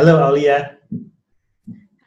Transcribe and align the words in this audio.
Halo 0.00 0.16
Aulia. 0.16 0.80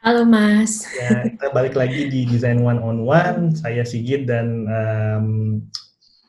Halo 0.02 0.26
Mas. 0.26 0.82
Ya, 0.98 1.30
kita 1.30 1.54
balik 1.54 1.78
lagi 1.78 2.10
di 2.10 2.26
Design 2.26 2.66
One 2.66 2.82
on 2.82 3.06
One. 3.06 3.54
Saya 3.54 3.86
Sigit 3.86 4.26
dan 4.26 4.66
um, 4.66 5.26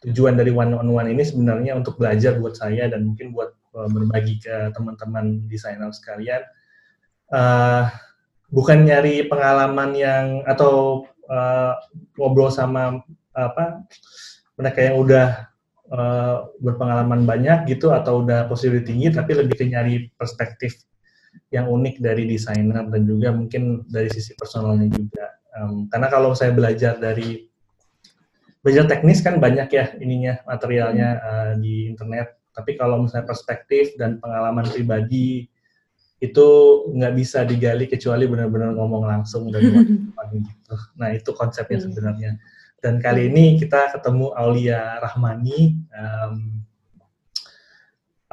tujuan 0.05 0.37
dari 0.37 0.53
One 0.53 0.77
on 0.77 0.93
One 0.93 1.09
ini 1.09 1.25
sebenarnya 1.25 1.73
untuk 1.73 1.97
belajar 1.97 2.37
buat 2.37 2.53
saya 2.53 2.85
dan 2.85 3.09
mungkin 3.09 3.33
buat 3.33 3.57
uh, 3.73 3.89
berbagi 3.89 4.45
ke 4.45 4.77
teman-teman 4.77 5.49
desainer 5.49 5.89
sekalian. 5.89 6.45
Uh, 7.33 7.89
bukan 8.53 8.85
nyari 8.85 9.25
pengalaman 9.25 9.97
yang 9.97 10.25
atau 10.45 11.09
uh, 11.33 11.73
ngobrol 12.13 12.53
sama 12.53 13.01
apa 13.33 13.81
mereka 14.53 14.85
yang 14.85 15.01
udah 15.01 15.49
uh, 15.89 16.45
berpengalaman 16.61 17.25
banyak 17.25 17.73
gitu 17.73 17.89
atau 17.89 18.21
udah 18.21 18.45
positif 18.45 18.85
tinggi 18.85 19.09
tapi 19.09 19.33
lebih 19.33 19.57
ke 19.57 19.65
nyari 19.65 20.13
perspektif 20.13 20.85
yang 21.53 21.69
unik 21.69 22.01
dari 22.01 22.25
desainer 22.25 22.85
dan 22.89 23.01
juga 23.05 23.29
mungkin 23.33 23.85
dari 23.85 24.09
sisi 24.09 24.33
personalnya 24.33 24.89
juga. 24.89 25.25
Um, 25.55 25.87
karena 25.87 26.07
kalau 26.11 26.35
saya 26.35 26.51
belajar 26.51 26.97
dari 26.99 27.47
belajar 28.65 28.89
teknis 28.89 29.21
kan 29.21 29.37
banyak 29.37 29.69
ya 29.69 29.93
ininya 30.01 30.41
materialnya 30.49 31.09
uh, 31.21 31.51
di 31.61 31.93
internet. 31.93 32.35
Tapi 32.55 32.79
kalau 32.79 33.03
misalnya 33.03 33.27
perspektif 33.29 33.93
dan 33.99 34.17
pengalaman 34.17 34.65
pribadi 34.71 35.45
itu 36.23 36.47
nggak 36.95 37.13
bisa 37.13 37.43
digali 37.43 37.85
kecuali 37.85 38.25
benar-benar 38.25 38.73
ngomong 38.73 39.03
langsung 39.05 39.51
dan 39.51 39.61
gitu. 40.33 40.75
Nah 40.97 41.13
itu 41.13 41.29
konsepnya 41.35 41.77
hmm. 41.77 41.85
sebenarnya. 41.85 42.31
Dan 42.81 43.01
kali 43.01 43.29
ini 43.29 43.57
kita 43.57 43.93
ketemu 43.97 44.33
Aulia 44.33 44.97
Rahmani. 45.01 45.77
Um, 45.93 46.65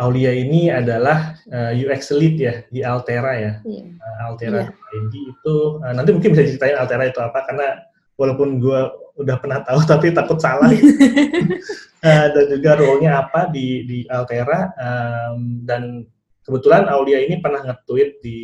Aulia 0.02 0.34
ini 0.34 0.66
adalah 0.66 1.38
uh, 1.54 1.70
eh, 1.70 1.86
UX 1.86 2.10
lead 2.10 2.36
ya 2.36 2.54
di 2.74 2.82
Altera 2.82 3.32
ya. 3.38 3.52
Yeah. 3.62 3.86
Uh, 4.02 4.16
Altera 4.26 4.66
yeah. 4.66 4.98
ID 4.98 5.14
itu 5.30 5.56
uh, 5.78 5.92
nanti 5.94 6.10
mungkin 6.10 6.34
bisa 6.34 6.50
ceritain 6.50 6.74
Altera 6.74 7.06
itu 7.06 7.22
apa 7.22 7.46
karena 7.46 7.86
walaupun 8.18 8.58
gue 8.58 8.80
udah 9.22 9.36
pernah 9.38 9.62
tahu 9.62 9.78
tapi 9.92 10.10
takut 10.10 10.42
salah. 10.42 10.74
uh, 10.74 12.26
dan 12.34 12.44
juga 12.50 12.74
role-nya 12.82 13.22
apa 13.22 13.46
di 13.54 13.86
di 13.86 13.98
Altera 14.10 14.74
um, 14.74 15.62
dan 15.62 16.02
kebetulan 16.42 16.90
Aulia 16.90 17.22
ini 17.22 17.38
pernah 17.38 17.62
nge-tweet 17.62 18.18
di 18.18 18.40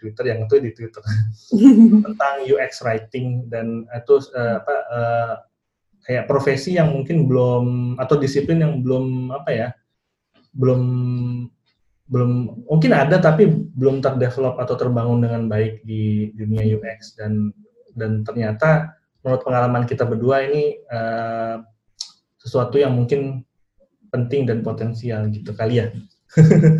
Twitter 0.00 0.32
yang 0.32 0.44
nge-tweet 0.44 0.64
di 0.64 0.72
Twitter 0.72 1.02
tentang 2.08 2.34
UX 2.48 2.80
writing 2.80 3.44
dan 3.52 3.84
itu 3.92 4.14
uh, 4.32 4.64
apa 4.64 4.76
uh, 4.88 5.34
kayak 6.08 6.24
profesi 6.24 6.80
yang 6.80 6.88
mungkin 6.96 7.28
belum 7.28 7.94
atau 8.00 8.16
disiplin 8.16 8.64
yang 8.64 8.80
belum 8.80 9.36
apa 9.36 9.50
ya 9.52 9.68
belum 10.54 10.82
belum 12.10 12.30
mungkin 12.66 12.90
ada 12.90 13.22
tapi 13.22 13.46
belum 13.78 14.02
terdevelop 14.02 14.58
atau 14.58 14.74
terbangun 14.74 15.22
dengan 15.22 15.46
baik 15.46 15.86
di 15.86 16.34
dunia 16.34 16.66
UX 16.74 17.14
dan 17.14 17.54
dan 17.94 18.26
ternyata 18.26 18.98
menurut 19.22 19.42
pengalaman 19.46 19.84
kita 19.86 20.02
berdua 20.02 20.42
ini 20.42 20.80
uh, 20.90 21.62
sesuatu 22.40 22.80
yang 22.80 22.96
mungkin 22.96 23.46
penting 24.10 24.48
dan 24.48 24.66
potensial 24.66 25.30
gitu 25.30 25.54
kali 25.54 25.84
ya. 25.84 25.86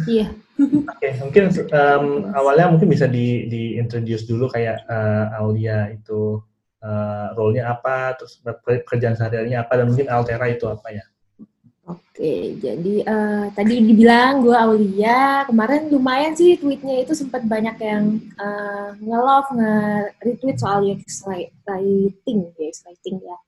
Iya. 0.09 0.27
Oke, 0.61 0.93
okay, 0.93 1.13
mungkin 1.25 1.45
um, 1.73 2.05
awalnya 2.37 2.69
mungkin 2.69 2.93
bisa 2.93 3.09
di 3.09 3.49
di 3.49 3.81
introduce 3.81 4.29
dulu 4.29 4.51
kayak 4.53 4.85
uh, 4.93 5.41
Aulia 5.41 5.89
itu 5.89 6.37
uh, 6.85 7.33
role-nya 7.33 7.73
apa, 7.73 8.19
terus 8.21 8.45
pekerjaan 8.45 9.17
sehari-harinya 9.17 9.65
apa 9.65 9.81
dan 9.81 9.87
mungkin 9.89 10.13
Altera 10.13 10.53
itu 10.53 10.69
apa 10.69 10.93
ya? 10.93 11.05
Oke, 11.91 12.55
jadi 12.63 12.95
uh, 13.03 13.51
tadi 13.51 13.83
dibilang 13.83 14.47
gue 14.47 14.55
Aulia, 14.55 15.43
kemarin 15.51 15.91
lumayan 15.91 16.39
sih 16.39 16.55
tweetnya 16.55 17.03
itu 17.03 17.19
sempat 17.19 17.43
banyak 17.43 17.75
yang 17.83 18.23
uh, 18.39 18.95
nge-love, 19.03 19.51
nge-retweet 19.59 20.59
soal 20.63 20.87
UX 20.87 21.27
writing, 21.27 22.47
UX 22.55 22.87
writing 22.87 23.19
ya. 23.19 23.39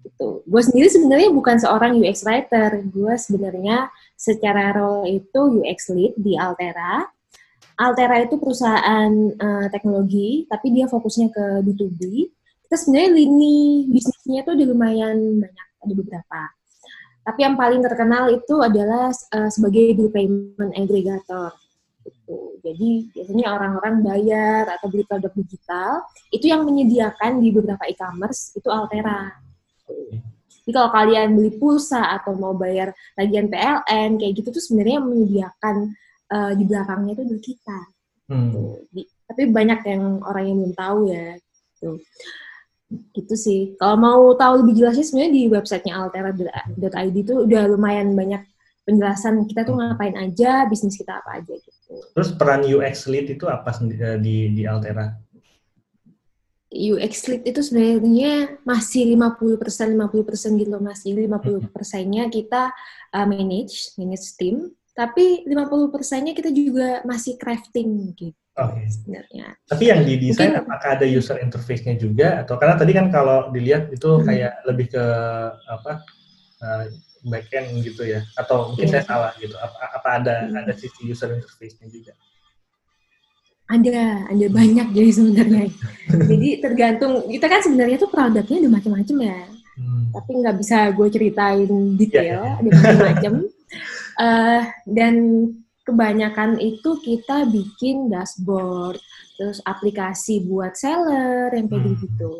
Gitu. 0.00 0.40
Gue 0.48 0.62
sendiri 0.64 0.88
sebenarnya 0.88 1.28
bukan 1.36 1.60
seorang 1.60 2.00
UX 2.00 2.24
writer, 2.24 2.80
gue 2.80 3.14
sebenarnya 3.20 3.92
secara 4.16 4.72
role 4.72 5.12
itu 5.12 5.60
UX 5.60 5.92
lead 5.92 6.16
di 6.16 6.32
Altera. 6.40 7.04
Altera 7.76 8.24
itu 8.24 8.40
perusahaan 8.40 9.12
uh, 9.36 9.66
teknologi, 9.68 10.48
tapi 10.48 10.72
dia 10.72 10.88
fokusnya 10.88 11.28
ke 11.28 11.44
B2B. 11.60 12.00
Kita 12.64 12.74
sebenarnya 12.80 13.10
lini 13.20 13.90
bisnisnya 13.92 14.48
tuh 14.48 14.56
lumayan 14.56 15.44
banyak, 15.44 15.68
ada 15.84 15.92
beberapa 15.92 16.40
tapi 17.22 17.40
yang 17.46 17.54
paling 17.54 17.80
terkenal 17.82 18.26
itu 18.34 18.58
adalah 18.58 19.10
uh, 19.10 19.50
sebagai 19.50 19.94
bill 19.94 20.10
payment 20.10 20.74
aggregator. 20.74 21.54
Gitu. 22.02 22.38
Jadi 22.62 22.90
biasanya 23.14 23.46
orang-orang 23.54 23.94
bayar 24.02 24.62
atau 24.74 24.90
beli 24.90 25.06
produk 25.06 25.30
digital 25.38 26.02
itu 26.34 26.50
yang 26.50 26.66
menyediakan 26.66 27.38
di 27.38 27.54
beberapa 27.54 27.86
e-commerce 27.86 28.58
itu 28.58 28.66
Altera. 28.66 29.30
Jadi 30.62 30.70
kalau 30.74 30.90
kalian 30.90 31.38
beli 31.38 31.54
pulsa 31.58 32.10
atau 32.18 32.34
mau 32.34 32.54
bayar 32.58 32.90
tagihan 33.14 33.46
PLN 33.46 34.18
kayak 34.18 34.32
gitu 34.42 34.48
tuh 34.54 34.62
sebenarnya 34.62 34.98
menyediakan 35.02 35.94
uh, 36.30 36.52
di 36.58 36.64
belakangnya 36.66 37.12
itu 37.18 37.24
dari 37.26 37.42
kita. 37.42 37.80
Hmm. 38.30 38.48
Gitu. 38.94 39.10
tapi 39.32 39.48
banyak 39.48 39.80
yang 39.88 40.04
orang 40.28 40.44
yang 40.44 40.56
belum 40.58 40.74
tahu 40.74 40.98
ya. 41.10 41.38
Gitu 41.38 41.90
gitu 43.12 43.34
sih. 43.34 43.60
Kalau 43.80 43.96
mau 43.96 44.22
tahu 44.36 44.64
lebih 44.64 44.84
jelasnya 44.84 45.04
sebenarnya 45.04 45.32
di 45.32 45.42
websitenya 45.48 45.94
altera.id 45.96 47.16
itu 47.16 47.34
udah 47.48 47.62
lumayan 47.68 48.12
banyak 48.12 48.42
penjelasan 48.82 49.46
kita 49.46 49.62
tuh 49.62 49.78
ngapain 49.78 50.14
aja, 50.18 50.66
bisnis 50.66 50.98
kita 50.98 51.22
apa 51.22 51.38
aja 51.38 51.54
gitu. 51.54 51.94
Terus 52.12 52.30
peran 52.34 52.66
UX 52.66 53.06
lead 53.06 53.30
itu 53.30 53.46
apa 53.46 53.70
eh, 53.86 54.18
di 54.18 54.50
di 54.52 54.62
Altera? 54.66 55.12
UX 56.72 57.28
lead 57.28 57.44
itu 57.44 57.60
sebenarnya 57.60 58.58
masih 58.64 59.12
50% 59.14 59.92
50% 59.92 60.60
gitu 60.60 60.80
Mas. 60.80 61.04
Jadi 61.04 61.28
50 61.28 61.68
persennya 61.68 62.32
kita 62.32 62.72
uh, 63.12 63.26
manage, 63.28 63.92
manage 64.00 64.32
tim, 64.40 64.72
tapi 64.96 65.44
50 65.44 65.92
persennya 65.92 66.32
kita 66.32 66.48
juga 66.48 67.04
masih 67.04 67.36
crafting 67.36 68.16
gitu. 68.16 68.41
Okay. 68.52 68.84
Sebenarnya. 68.84 69.56
Tapi 69.64 69.84
yang 69.88 70.04
di 70.04 70.14
desain 70.20 70.52
Mungkin, 70.52 70.68
apakah 70.68 71.00
ada 71.00 71.06
user 71.08 71.40
interface-nya 71.40 71.96
juga 71.96 72.44
atau 72.44 72.60
karena 72.60 72.76
tadi 72.76 72.92
kan 72.92 73.08
kalau 73.08 73.48
dilihat 73.48 73.88
itu 73.88 74.04
hmm. 74.04 74.24
kayak 74.28 74.52
lebih 74.68 74.92
ke 74.92 75.04
apa 75.72 76.04
uh, 76.60 76.84
backend 77.24 77.80
gitu 77.80 78.04
ya 78.04 78.20
atau 78.36 78.74
mungkin 78.74 78.92
yeah. 78.92 79.00
saya 79.00 79.04
salah 79.08 79.32
gitu 79.40 79.56
apa, 79.56 79.76
apa 79.96 80.08
ada 80.20 80.34
hmm. 80.44 80.60
ada 80.60 80.72
sisi 80.76 81.08
user 81.08 81.32
interface-nya 81.32 81.88
juga? 81.88 82.12
Ada, 83.72 84.28
ada 84.28 84.46
banyak 84.52 84.86
jadi 84.92 85.10
sebenarnya. 85.16 85.64
jadi 86.30 86.48
tergantung 86.60 87.32
kita 87.32 87.48
kan 87.48 87.60
sebenarnya 87.64 87.96
tuh 88.04 88.12
produknya 88.12 88.60
ada 88.60 88.68
macam-macam 88.68 89.16
ya. 89.16 89.40
Hmm. 89.80 90.04
Tapi 90.12 90.30
nggak 90.44 90.56
bisa 90.60 90.92
gue 90.92 91.08
ceritain 91.08 91.72
detail, 91.96 92.44
yeah, 92.44 92.44
yeah. 92.44 92.60
ada 92.60 92.68
macam-macam. 92.68 93.32
uh, 94.20 94.60
dan 95.00 95.14
kebanyakan 95.92 96.56
itu 96.56 96.96
kita 97.04 97.44
bikin 97.52 98.08
dashboard, 98.08 98.96
terus 99.36 99.60
aplikasi 99.68 100.48
buat 100.48 100.72
seller 100.72 101.52
yang 101.52 101.68
kayak 101.68 101.92
hmm. 101.92 102.00
gitu. 102.00 102.32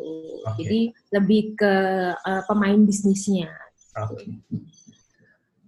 Okay. 0.43 0.57
Jadi 0.57 0.81
lebih 1.13 1.41
ke 1.53 1.75
uh, 2.17 2.41
pemain 2.49 2.81
bisnisnya. 2.81 3.53
Oke. 3.93 4.17
Okay. 4.17 4.27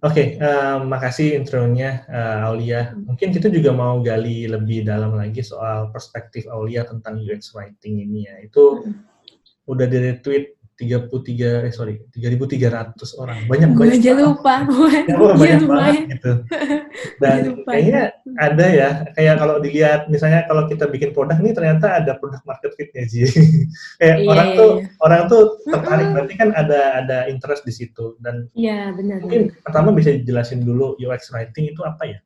Oke, 0.04 0.12
okay, 0.12 0.26
uh, 0.44 0.84
makasih 0.84 1.40
intronya 1.40 2.04
uh, 2.12 2.52
Aulia. 2.52 2.92
Hmm. 2.92 3.08
Mungkin 3.10 3.32
kita 3.32 3.48
juga 3.48 3.72
mau 3.72 4.04
gali 4.04 4.44
lebih 4.44 4.84
dalam 4.84 5.16
lagi 5.16 5.40
soal 5.40 5.88
perspektif 5.88 6.44
Aulia 6.52 6.84
tentang 6.84 7.16
UX 7.16 7.56
writing 7.56 8.04
ini 8.04 8.28
ya. 8.28 8.36
Itu 8.44 8.84
hmm. 8.84 8.92
udah 9.66 9.86
di 9.88 9.98
retweet 9.98 10.55
33 10.76 11.64
eh 11.64 11.72
sorry 11.72 12.04
3.300 12.12 13.00
orang. 13.16 13.48
Banyak 13.48 13.68
gue 13.72 13.80
banyak 13.80 14.00
aja 14.04 14.12
lupa 14.20 14.54
gue 14.68 14.92
ya, 15.08 15.16
banyak 15.16 15.60
banget 15.64 15.96
gitu. 16.12 16.32
Dan 17.24 17.64
kayaknya 17.64 18.00
ada 18.36 18.66
ya 18.68 18.88
kayak 19.16 19.34
kalau 19.40 19.56
dilihat 19.64 20.12
misalnya 20.12 20.44
kalau 20.44 20.68
kita 20.68 20.84
bikin 20.92 21.16
produk 21.16 21.40
nih 21.40 21.56
ternyata 21.56 21.96
ada 21.96 22.20
produk 22.20 22.44
market 22.44 22.76
fitnya 22.76 23.08
sih 23.08 23.24
kayak 24.00 24.16
yeah, 24.20 24.28
orang 24.28 24.48
tuh 24.52 24.70
yeah. 24.84 25.04
orang 25.04 25.20
tuh 25.32 25.42
tertarik. 25.64 26.08
Berarti 26.12 26.34
kan 26.36 26.48
ada 26.52 26.80
ada 27.00 27.18
interest 27.32 27.64
di 27.64 27.72
situ. 27.72 28.20
Dan 28.20 28.52
iya 28.52 28.92
yeah, 28.92 28.96
benar 28.96 29.24
mungkin 29.24 29.48
benar. 29.48 29.64
pertama 29.64 29.88
bisa 29.96 30.12
dijelasin 30.12 30.60
dulu 30.60 30.92
UX 31.00 31.32
writing 31.32 31.72
itu 31.72 31.80
apa 31.88 32.04
ya? 32.04 32.18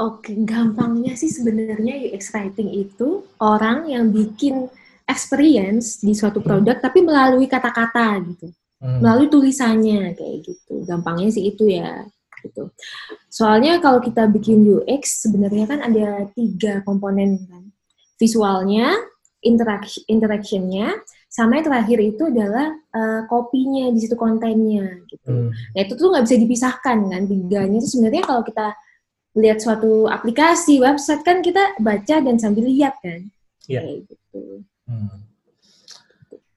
Oke, 0.00 0.32
gampangnya 0.46 1.12
sih 1.12 1.28
sebenarnya 1.28 1.98
UX 2.08 2.32
writing 2.32 2.72
itu 2.72 3.26
orang 3.42 3.84
yang 3.90 4.08
bikin 4.14 4.70
experience 5.10 5.98
di 5.98 6.14
suatu 6.14 6.38
hmm. 6.38 6.46
produk 6.46 6.76
hmm. 6.78 6.84
tapi 6.86 6.98
melalui 7.02 7.46
kata-kata 7.50 8.22
gitu 8.30 8.46
hmm. 8.80 8.98
melalui 9.02 9.26
tulisannya 9.26 10.14
kayak 10.14 10.36
gitu 10.46 10.86
gampangnya 10.86 11.34
sih 11.34 11.50
itu 11.50 11.66
ya 11.66 12.06
gitu 12.40 12.72
soalnya 13.28 13.82
kalau 13.82 14.00
kita 14.00 14.24
bikin 14.30 14.64
UX 14.64 15.26
sebenarnya 15.26 15.66
kan 15.68 15.80
ada 15.84 16.30
tiga 16.32 16.80
komponen 16.86 17.42
kan 17.44 17.68
visualnya 18.16 18.96
interaction 19.44 20.04
interactionnya 20.08 20.96
sama 21.30 21.60
yang 21.60 21.66
terakhir 21.68 21.98
itu 22.02 22.22
adalah 22.26 22.74
uh, 22.90 23.22
kopinya 23.28 23.92
di 23.92 24.00
situ 24.00 24.16
kontennya 24.16 25.04
gitu 25.10 25.28
hmm. 25.28 25.50
nah 25.76 25.80
itu 25.84 25.92
tuh 25.98 26.08
nggak 26.14 26.24
bisa 26.24 26.36
dipisahkan 26.40 26.98
kan 27.12 27.22
tiganya 27.28 27.76
itu 27.76 27.88
sebenarnya 27.98 28.24
kalau 28.24 28.42
kita 28.46 28.72
lihat 29.38 29.62
suatu 29.62 30.10
aplikasi, 30.10 30.82
website 30.82 31.22
kan 31.22 31.38
kita 31.38 31.78
baca 31.78 32.16
dan 32.18 32.36
sambil 32.40 32.66
lihat 32.66 32.98
kan. 32.98 33.30
Iya. 33.70 33.80
Kayak 33.86 33.98
gitu. 34.10 34.42
Hmm. 34.90 35.22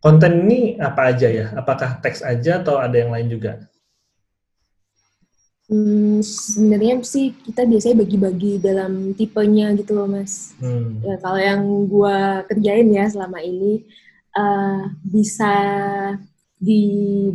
Konten 0.02 0.50
ini 0.50 0.82
apa 0.82 1.14
aja 1.14 1.30
ya? 1.30 1.54
Apakah 1.54 2.02
teks 2.02 2.26
aja 2.26 2.60
atau 2.60 2.82
ada 2.82 2.98
yang 2.98 3.14
lain 3.14 3.30
juga? 3.30 3.70
Hmm, 5.72 6.20
sebenarnya 6.20 7.00
sih 7.08 7.32
kita 7.32 7.64
biasanya 7.64 8.04
bagi-bagi 8.04 8.60
dalam 8.60 9.16
tipenya 9.16 9.72
gitu 9.80 9.96
loh 9.96 10.12
mas. 10.12 10.52
Hmm. 10.60 11.00
Ya 11.06 11.16
kalau 11.24 11.40
yang 11.40 11.62
gua 11.88 12.44
kerjain 12.52 12.92
ya 12.92 13.08
selama 13.08 13.40
ini 13.40 13.88
uh, 14.36 14.92
bisa 15.08 15.54
di 16.64 16.84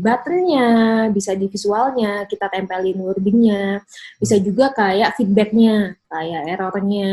buttonnya, 0.00 0.68
bisa 1.12 1.36
di 1.36 1.52
visualnya, 1.52 2.24
kita 2.24 2.48
tempelin 2.48 2.96
wordingnya, 2.96 3.84
bisa 4.16 4.40
juga 4.40 4.72
kayak 4.72 5.20
feedbacknya, 5.20 6.00
kayak 6.08 6.42
errornya, 6.56 7.12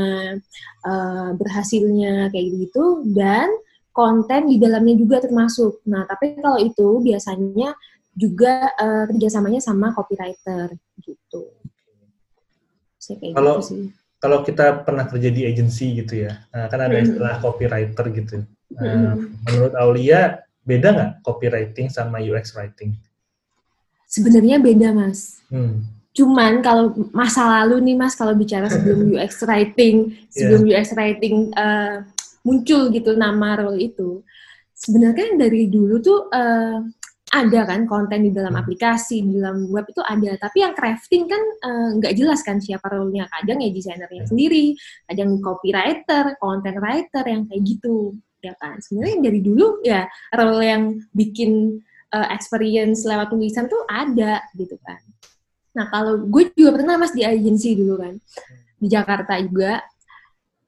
uh, 0.88 1.36
berhasilnya, 1.36 2.32
kayak 2.32 2.48
gitu, 2.56 3.04
dan 3.12 3.52
konten 3.96 4.52
di 4.52 4.60
dalamnya 4.60 5.00
juga 5.00 5.24
termasuk. 5.24 5.88
Nah, 5.88 6.04
tapi 6.04 6.36
kalau 6.36 6.60
itu 6.60 7.00
biasanya 7.00 7.72
juga 8.12 8.76
uh, 8.76 9.08
kerjasamanya 9.08 9.64
sama 9.64 9.96
copywriter 9.96 10.76
gitu. 11.00 11.56
Saya 13.00 13.16
kayak 13.24 13.34
kalau, 13.40 13.56
gitu 13.56 13.64
sih. 13.72 13.84
Kalau 14.20 14.44
kita 14.44 14.84
pernah 14.84 15.08
kerja 15.08 15.30
di 15.32 15.48
agency 15.48 15.96
gitu 15.96 16.28
ya, 16.28 16.44
nah, 16.52 16.68
kan 16.68 16.84
ada 16.84 17.00
istilah 17.00 17.40
copywriter 17.40 18.06
gitu. 18.12 18.44
Uh, 18.76 19.32
menurut 19.48 19.74
Aulia, 19.80 20.44
beda 20.68 20.88
nggak 20.92 21.12
copywriting 21.24 21.88
sama 21.88 22.20
UX 22.20 22.52
writing? 22.52 23.00
Sebenarnya 24.12 24.60
beda, 24.60 24.92
Mas. 24.92 25.40
Hmm. 25.48 25.88
Cuman 26.16 26.64
kalau 26.64 26.96
masa 27.12 27.44
lalu 27.48 27.84
nih, 27.92 27.96
Mas, 28.00 28.16
kalau 28.16 28.36
bicara 28.36 28.72
sebelum 28.72 29.08
UX 29.16 29.44
writing, 29.44 30.16
sebelum 30.32 30.68
yeah. 30.68 30.80
UX 30.80 30.96
writing 30.96 31.52
uh, 31.56 32.04
muncul 32.46 32.94
gitu 32.94 33.18
nama 33.18 33.58
role 33.58 33.82
itu, 33.82 34.22
sebenarnya 34.72 35.36
dari 35.36 35.68
dulu 35.68 35.98
tuh 36.00 36.30
uh, 36.30 36.80
ada 37.34 37.62
kan 37.66 37.90
konten 37.90 38.22
di 38.22 38.32
dalam 38.32 38.54
hmm. 38.54 38.62
aplikasi, 38.62 39.26
di 39.26 39.42
dalam 39.42 39.66
web 39.74 39.90
itu 39.90 40.00
ada. 40.06 40.38
Tapi 40.38 40.62
yang 40.62 40.78
crafting 40.78 41.26
kan 41.26 41.42
nggak 41.98 42.14
uh, 42.14 42.18
jelas 42.18 42.46
kan 42.46 42.62
siapa 42.62 42.86
role-nya. 42.88 43.26
Kadang 43.28 43.60
ya 43.66 43.74
desainernya 43.74 44.24
hmm. 44.24 44.32
sendiri, 44.32 44.78
kadang 45.10 45.42
copywriter, 45.42 46.38
content 46.38 46.78
writer 46.78 47.26
yang 47.26 47.50
kayak 47.50 47.66
gitu 47.66 48.14
ya 48.46 48.54
kan 48.62 48.78
sebenarnya 48.78 49.18
dari 49.26 49.40
dulu 49.42 49.82
ya 49.82 50.06
role 50.38 50.62
yang 50.62 50.84
bikin 51.18 51.82
uh, 52.14 52.28
experience 52.30 53.02
lewat 53.02 53.34
tulisan 53.34 53.66
tuh 53.66 53.82
ada 53.90 54.46
gitu 54.54 54.78
kan 54.86 55.02
nah 55.74 55.90
kalau 55.90 56.22
gue 56.30 56.54
juga 56.54 56.78
pernah 56.78 56.96
mas 57.02 57.12
di 57.12 57.26
agensi 57.26 57.74
dulu 57.74 58.00
kan 58.00 58.14
di 58.78 58.88
Jakarta 58.88 59.34
juga 59.42 59.82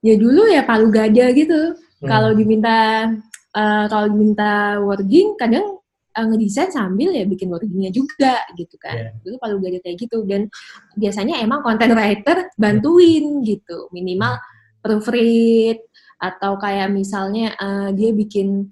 ya 0.01 0.15
dulu 0.15 0.45
ya 0.49 0.61
palu 0.63 0.93
gada 0.93 1.33
gitu 1.33 1.73
hmm. 1.73 2.07
kalau 2.07 2.31
diminta 2.33 3.09
uh, 3.57 3.85
kalau 3.89 4.07
diminta 4.11 4.77
wording 4.81 5.33
kadang 5.37 5.77
uh, 6.13 6.25
ngedesain 6.25 6.73
sambil 6.73 7.13
ya 7.13 7.25
bikin 7.25 7.49
wordingnya 7.49 7.89
juga 7.93 8.41
gitu 8.57 8.75
kan 8.77 9.11
yeah. 9.11 9.11
dulu 9.25 9.35
palu 9.41 9.57
gada 9.61 9.77
kayak 9.81 9.97
gitu 9.97 10.25
dan 10.25 10.49
biasanya 10.97 11.41
emang 11.41 11.65
content 11.65 11.93
writer 11.97 12.49
bantuin 12.57 13.41
gitu 13.41 13.89
minimal 13.89 14.37
proofread 14.81 15.81
atau 16.17 16.57
kayak 16.57 16.89
misalnya 16.89 17.53
uh, 17.61 17.93
dia 17.93 18.09
bikin 18.09 18.65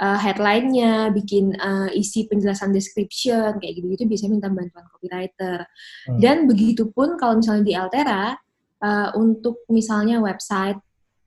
uh, 0.00 0.18
headline-nya, 0.20 1.12
bikin 1.12 1.52
uh, 1.56 1.88
isi 1.92 2.24
penjelasan 2.28 2.72
description 2.72 3.56
kayak 3.60 3.80
gitu-gitu 3.80 4.08
biasanya 4.08 4.32
minta 4.32 4.48
bantuan 4.48 4.86
copywriter. 4.88 5.58
Hmm. 6.08 6.20
Dan 6.20 6.48
begitupun 6.48 7.20
kalau 7.20 7.40
misalnya 7.40 7.64
di 7.64 7.74
Altera 7.76 8.36
uh, 8.82 9.08
untuk 9.16 9.64
misalnya 9.72 10.20
website 10.20 10.80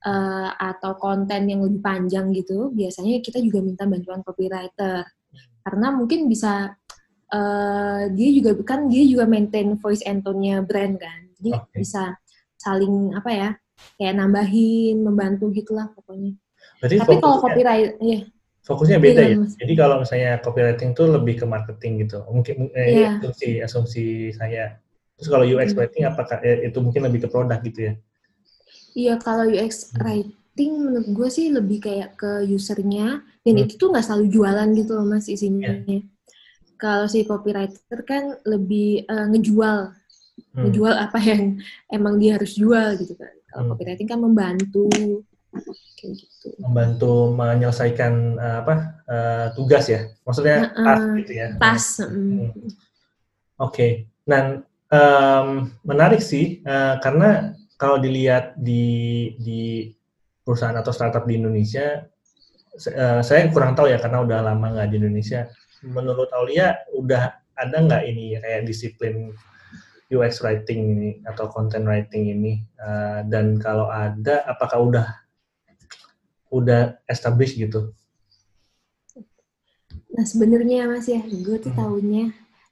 uh, 0.06 0.50
atau 0.58 0.98
konten 0.98 1.50
yang 1.50 1.64
lebih 1.66 1.82
panjang 1.82 2.30
gitu, 2.36 2.74
biasanya 2.74 3.22
kita 3.24 3.40
juga 3.40 3.64
minta 3.64 3.86
bantuan 3.90 4.22
copywriter. 4.22 5.06
Karena 5.64 5.88
mungkin 5.94 6.26
bisa 6.30 6.74
uh, 7.32 8.02
dia 8.12 8.30
juga 8.34 8.58
kan 8.66 8.90
dia 8.90 9.04
juga 9.06 9.30
maintain 9.30 9.78
voice 9.78 10.02
and 10.06 10.22
tone-nya 10.26 10.66
brand 10.66 10.98
kan. 10.98 11.30
Jadi 11.40 11.50
okay. 11.56 11.78
bisa 11.82 12.18
saling 12.60 13.16
apa 13.16 13.32
ya? 13.32 13.50
kayak 13.96 14.16
nambahin, 14.16 14.98
membantu 15.00 15.52
gitulah 15.56 15.88
pokoknya. 15.96 16.36
Berarti 16.80 16.96
Tapi 17.00 17.16
kalau 17.20 17.38
copyright, 17.40 17.96
ya. 18.00 18.20
Fokusnya 18.64 19.00
beda 19.02 19.22
ya. 19.26 19.36
Mas. 19.40 19.56
Jadi 19.58 19.74
kalau 19.74 19.96
misalnya 20.04 20.32
copywriting 20.44 20.92
tuh 20.94 21.08
lebih 21.10 21.42
ke 21.42 21.46
marketing 21.48 22.06
gitu. 22.06 22.22
Mungkin 22.30 22.70
eh, 22.76 22.88
yeah. 23.08 23.18
asumsi 23.18 23.50
asumsi 23.64 24.06
saya. 24.36 24.78
Terus 25.20 25.30
kalau 25.36 25.44
UX 25.44 25.76
hmm. 25.76 25.80
writing 25.84 26.04
apakah 26.08 26.40
eh, 26.48 26.72
itu 26.72 26.80
mungkin 26.80 27.04
lebih 27.04 27.28
ke 27.28 27.28
produk 27.28 27.60
gitu 27.60 27.92
ya? 27.92 27.94
Iya, 28.96 29.14
kalau 29.20 29.52
UX 29.52 29.92
hmm. 29.92 30.00
writing 30.00 30.72
menurut 30.80 31.10
gue 31.12 31.30
sih 31.30 31.52
lebih 31.52 31.84
kayak 31.84 32.16
ke 32.16 32.48
usernya 32.48 33.20
dan 33.44 33.54
hmm. 33.60 33.64
itu 33.68 33.76
tuh 33.76 33.92
nggak 33.92 34.06
selalu 34.08 34.26
jualan 34.32 34.70
gitu 34.80 34.92
loh 34.96 35.04
mas 35.04 35.28
isinya. 35.28 35.76
Yeah. 35.84 36.08
Kalau 36.80 37.12
si 37.12 37.28
copywriter 37.28 38.00
kan 38.08 38.40
lebih 38.48 39.04
uh, 39.12 39.28
ngejual, 39.28 39.92
hmm. 40.56 40.64
ngejual 40.72 40.96
apa 40.96 41.20
yang 41.20 41.60
emang 41.92 42.16
dia 42.16 42.40
harus 42.40 42.56
jual 42.56 42.96
gitu 42.96 43.20
kan. 43.20 43.36
Kalau 43.52 43.62
hmm. 43.68 43.70
copywriting 43.76 44.08
kan 44.08 44.20
membantu 44.24 44.88
kayak 46.00 46.14
gitu. 46.16 46.48
Membantu 46.64 47.36
menyelesaikan 47.36 48.40
uh, 48.40 48.58
apa 48.64 48.76
uh, 49.04 49.46
tugas 49.52 49.92
ya, 49.92 50.08
maksudnya 50.24 50.72
uh, 50.72 50.86
task 50.88 51.04
gitu 51.20 51.34
ya. 51.36 51.48
Tas. 51.60 51.86
Hmm. 52.08 52.16
hmm. 52.16 52.48
Oke, 52.56 52.72
okay. 53.60 53.92
dan 54.24 54.64
um, 54.94 55.70
menarik 55.86 56.22
sih 56.22 56.62
uh, 56.66 56.98
karena 57.00 57.54
kalau 57.80 58.02
dilihat 58.02 58.60
di 58.60 59.32
di 59.40 59.88
perusahaan 60.44 60.76
atau 60.76 60.92
startup 60.92 61.24
di 61.30 61.40
Indonesia, 61.40 62.04
uh, 62.76 63.22
saya 63.24 63.48
kurang 63.54 63.78
tahu 63.78 63.88
ya 63.88 64.02
karena 64.02 64.26
udah 64.26 64.40
lama 64.52 64.68
nggak 64.76 64.90
di 64.92 64.98
Indonesia. 65.00 65.48
Menurut 65.86 66.28
Aulia, 66.36 66.76
udah 66.92 67.40
ada 67.56 67.78
nggak 67.80 68.04
ini 68.04 68.36
kayak 68.36 68.68
disiplin 68.68 69.32
UX 70.10 70.42
writing 70.42 70.98
ini 70.98 71.10
atau 71.24 71.48
content 71.48 71.86
writing 71.86 72.34
ini 72.34 72.66
uh, 72.82 73.22
dan 73.30 73.62
kalau 73.62 73.88
ada 73.88 74.42
apakah 74.50 74.82
udah 74.82 75.08
udah 76.50 76.98
established 77.06 77.62
gitu? 77.62 77.94
Nah 80.10 80.26
sebenarnya 80.26 80.90
mas 80.90 81.06
ya 81.06 81.22
gue 81.22 81.58
tuh 81.62 81.72
hmm. 81.72 81.80
tahunya 81.80 82.26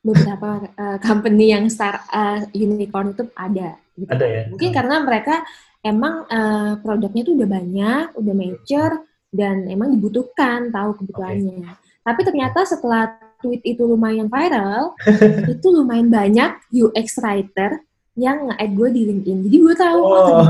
beberapa 0.07 0.71
uh, 0.79 0.97
company 1.03 1.51
yang 1.51 1.67
start 1.67 1.99
uh, 2.15 2.47
unicorn 2.55 3.11
itu 3.11 3.27
ada. 3.35 3.75
Gitu. 3.99 4.07
Ada 4.07 4.25
ya. 4.25 4.41
Mungkin 4.47 4.69
hmm. 4.71 4.77
karena 4.77 4.95
mereka 5.03 5.35
emang 5.83 6.23
uh, 6.31 6.79
produknya 6.79 7.21
tuh 7.27 7.35
udah 7.35 7.49
banyak, 7.49 8.05
udah 8.15 8.33
mature 8.33 8.95
dan 9.27 9.67
emang 9.67 9.91
dibutuhkan 9.91 10.71
tahu 10.71 10.95
kebutuhannya. 11.03 11.67
Okay. 11.67 12.01
Tapi 12.07 12.21
ternyata 12.23 12.63
setelah 12.63 13.11
tweet 13.43 13.59
itu 13.67 13.83
lumayan 13.83 14.31
viral, 14.31 14.95
itu 15.53 15.67
lumayan 15.67 16.07
banyak 16.07 16.55
UX 16.71 17.19
writer 17.19 17.83
yang 18.17 18.49
nge-add 18.49 18.71
gue 18.73 18.89
di 18.95 19.01
LinkedIn. 19.11 19.39
Jadi 19.45 19.57
gue 19.61 19.75
tahu, 19.77 19.99
oh, 20.01 20.41
oh 20.41 20.47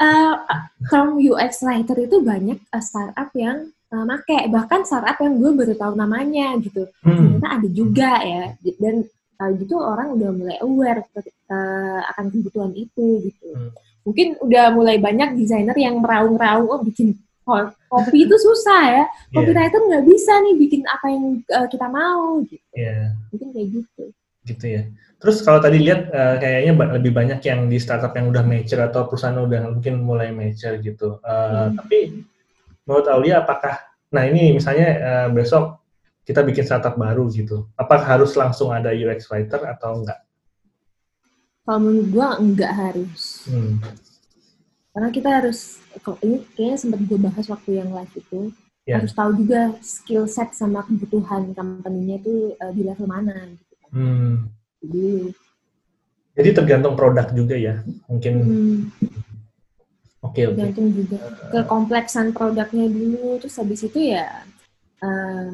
uh, 0.00 0.34
from 0.88 1.20
UX 1.20 1.62
writer 1.62 1.94
itu 2.00 2.24
banyak 2.24 2.58
uh, 2.72 2.82
startup 2.82 3.30
yang 3.36 3.70
uh, 3.92 4.04
make. 4.06 4.38
Bahkan 4.50 4.80
startup 4.86 5.18
yang 5.20 5.38
gue 5.38 5.50
baru 5.54 5.74
tahu 5.76 5.92
namanya 5.98 6.56
gitu. 6.62 6.86
Hmm. 7.02 7.38
Ternyata 7.38 7.48
ada 7.60 7.68
juga 7.70 8.12
ya. 8.22 8.44
Dan 8.78 9.04
uh, 9.40 9.50
gitu 9.58 9.74
orang 9.78 10.14
udah 10.14 10.30
mulai 10.30 10.56
aware 10.62 11.04
uh, 11.50 12.00
akan 12.14 12.24
kebutuhan 12.30 12.72
itu 12.74 13.28
gitu. 13.28 13.46
Hmm. 13.52 13.70
Mungkin 14.06 14.40
udah 14.40 14.72
mulai 14.72 14.96
banyak 14.96 15.36
desainer 15.36 15.76
yang 15.76 16.00
meraung-raung, 16.00 16.66
oh 16.72 16.80
bikin 16.80 17.20
kopi 17.90 18.30
itu 18.30 18.36
susah 18.38 18.82
ya. 18.86 19.04
Copywriter 19.34 19.76
yeah. 19.76 19.86
nggak 19.90 20.04
bisa 20.06 20.32
nih 20.38 20.54
bikin 20.56 20.82
apa 20.86 21.06
yang 21.10 21.24
uh, 21.50 21.66
kita 21.68 21.86
mau 21.90 22.40
gitu. 22.46 22.64
Yeah. 22.72 23.18
Mungkin 23.34 23.48
kayak 23.50 23.68
gitu. 23.74 24.04
Gitu 24.46 24.64
ya. 24.66 24.82
Terus 25.20 25.44
kalau 25.44 25.60
tadi 25.60 25.84
lihat 25.84 26.08
uh, 26.14 26.40
kayaknya 26.40 26.72
lebih 26.96 27.12
banyak 27.12 27.44
yang 27.44 27.68
di 27.68 27.76
startup 27.76 28.16
yang 28.16 28.32
udah 28.32 28.40
mature 28.40 28.88
atau 28.88 29.04
perusahaan 29.04 29.36
udah 29.36 29.68
mungkin 29.76 30.00
mulai 30.00 30.32
mature 30.32 30.80
gitu. 30.80 31.20
Uh, 31.20 31.68
hmm. 31.68 31.76
Tapi 31.76 31.98
menurut 32.90 33.06
Aulia 33.06 33.46
apakah 33.46 33.78
nah 34.10 34.26
ini 34.26 34.58
misalnya 34.58 34.88
uh, 34.98 35.28
besok 35.30 35.78
kita 36.26 36.42
bikin 36.42 36.66
startup 36.66 36.98
baru 36.98 37.30
gitu. 37.30 37.70
Apakah 37.78 38.18
harus 38.18 38.34
langsung 38.34 38.74
ada 38.74 38.90
UX 38.90 39.30
writer 39.30 39.62
atau 39.62 40.02
enggak? 40.02 40.18
Kalau 41.62 41.78
menurut 41.78 42.08
gua 42.10 42.28
enggak 42.42 42.74
harus. 42.74 43.46
Hmm. 43.46 43.78
Karena 44.90 45.08
kita 45.14 45.30
harus 45.30 45.78
ini 46.26 46.42
kayaknya 46.58 46.76
sempat 46.82 47.00
gue 47.06 47.18
bahas 47.18 47.46
waktu 47.46 47.70
yang 47.78 47.94
live 47.94 48.14
itu 48.18 48.50
yeah. 48.90 48.98
harus 48.98 49.14
tahu 49.14 49.38
juga 49.38 49.78
skill 49.78 50.26
set 50.26 50.50
sama 50.50 50.82
kebutuhan 50.82 51.54
company-nya 51.54 52.18
itu 52.18 52.58
uh, 52.58 52.74
di 52.74 52.82
level 52.82 53.06
mana 53.06 53.54
gitu 53.54 53.74
kan. 53.78 53.90
Hmm. 53.94 54.34
Jadi 54.82 55.06
jadi 56.34 56.50
tergantung 56.58 56.98
produk 56.98 57.30
juga 57.30 57.54
ya 57.54 57.86
mungkin. 58.10 58.34
Hmm. 58.42 58.78
Oke, 60.30 60.46
okay, 60.46 60.70
okay. 60.70 60.86
Juga 60.94 61.18
kekompleksan 61.50 62.30
produknya 62.30 62.86
dulu, 62.86 63.42
terus 63.42 63.58
habis 63.58 63.82
itu 63.82 64.14
ya 64.14 64.46
uh, 65.02 65.50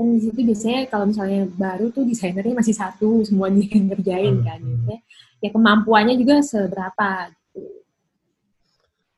kan 0.00 0.06
di 0.16 0.20
situ 0.20 0.40
biasanya 0.44 0.88
kalau 0.88 1.04
misalnya 1.12 1.44
baru 1.56 1.92
tuh 1.92 2.08
desainernya 2.08 2.56
masih 2.56 2.72
satu 2.72 3.20
semuanya 3.24 3.64
yang 3.68 3.84
ngerjain 3.92 4.34
Hmm. 4.40 4.44
kan 4.44 4.60
ya, 4.88 4.98
ya 5.44 5.48
kemampuannya 5.52 6.16
juga 6.16 6.40
seberapa 6.40 7.32
gitu. 7.32 7.60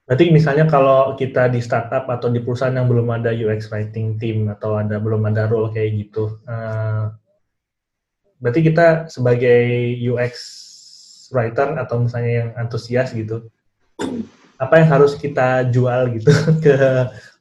Berarti 0.02 0.24
misalnya 0.34 0.66
kalau 0.66 1.14
kita 1.14 1.46
di 1.46 1.62
startup 1.62 2.10
atau 2.10 2.26
di 2.34 2.42
perusahaan 2.42 2.74
yang 2.74 2.90
belum 2.90 3.06
ada 3.14 3.30
UX 3.30 3.70
writing 3.70 4.18
team 4.18 4.50
atau 4.50 4.74
ada 4.74 4.98
belum 4.98 5.22
ada 5.30 5.46
role 5.46 5.70
kayak 5.70 5.90
gitu, 5.94 6.42
eh, 6.50 7.04
berarti 8.42 8.60
kita 8.66 9.06
sebagai 9.06 9.62
UX 10.02 10.34
writer 11.30 11.78
atau 11.78 12.02
misalnya 12.02 12.32
yang 12.44 12.50
antusias 12.58 13.14
gitu, 13.14 13.46
apa 14.62 14.78
yang 14.78 14.88
harus 14.94 15.18
kita 15.18 15.66
jual 15.66 16.14
gitu 16.14 16.30
ke 16.64 16.76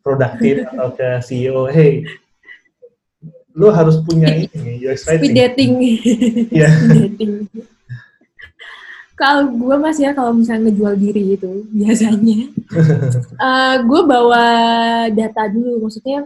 produktif 0.01 0.65
atau 0.65 0.89
ke 0.97 1.21
CEO, 1.21 1.69
hey, 1.69 2.01
lu 3.53 3.69
harus 3.69 4.01
punya 4.01 4.31
ini 4.33 4.81
UX 4.81 5.05
speed 5.05 5.21
writing. 5.21 5.35
dating 5.37 5.71
Iya. 6.57 6.67
Speed 6.71 6.89
dating 6.97 7.31
kalau 9.13 9.53
gue 9.53 9.75
mas 9.77 10.01
ya 10.01 10.17
kalau 10.17 10.33
misalnya 10.33 10.73
ngejual 10.73 10.97
diri 10.97 11.37
itu 11.37 11.61
biasanya 11.69 12.49
gue 13.89 14.01
bawa 14.01 14.45
data 15.13 15.45
dulu 15.45 15.85
maksudnya 15.85 16.25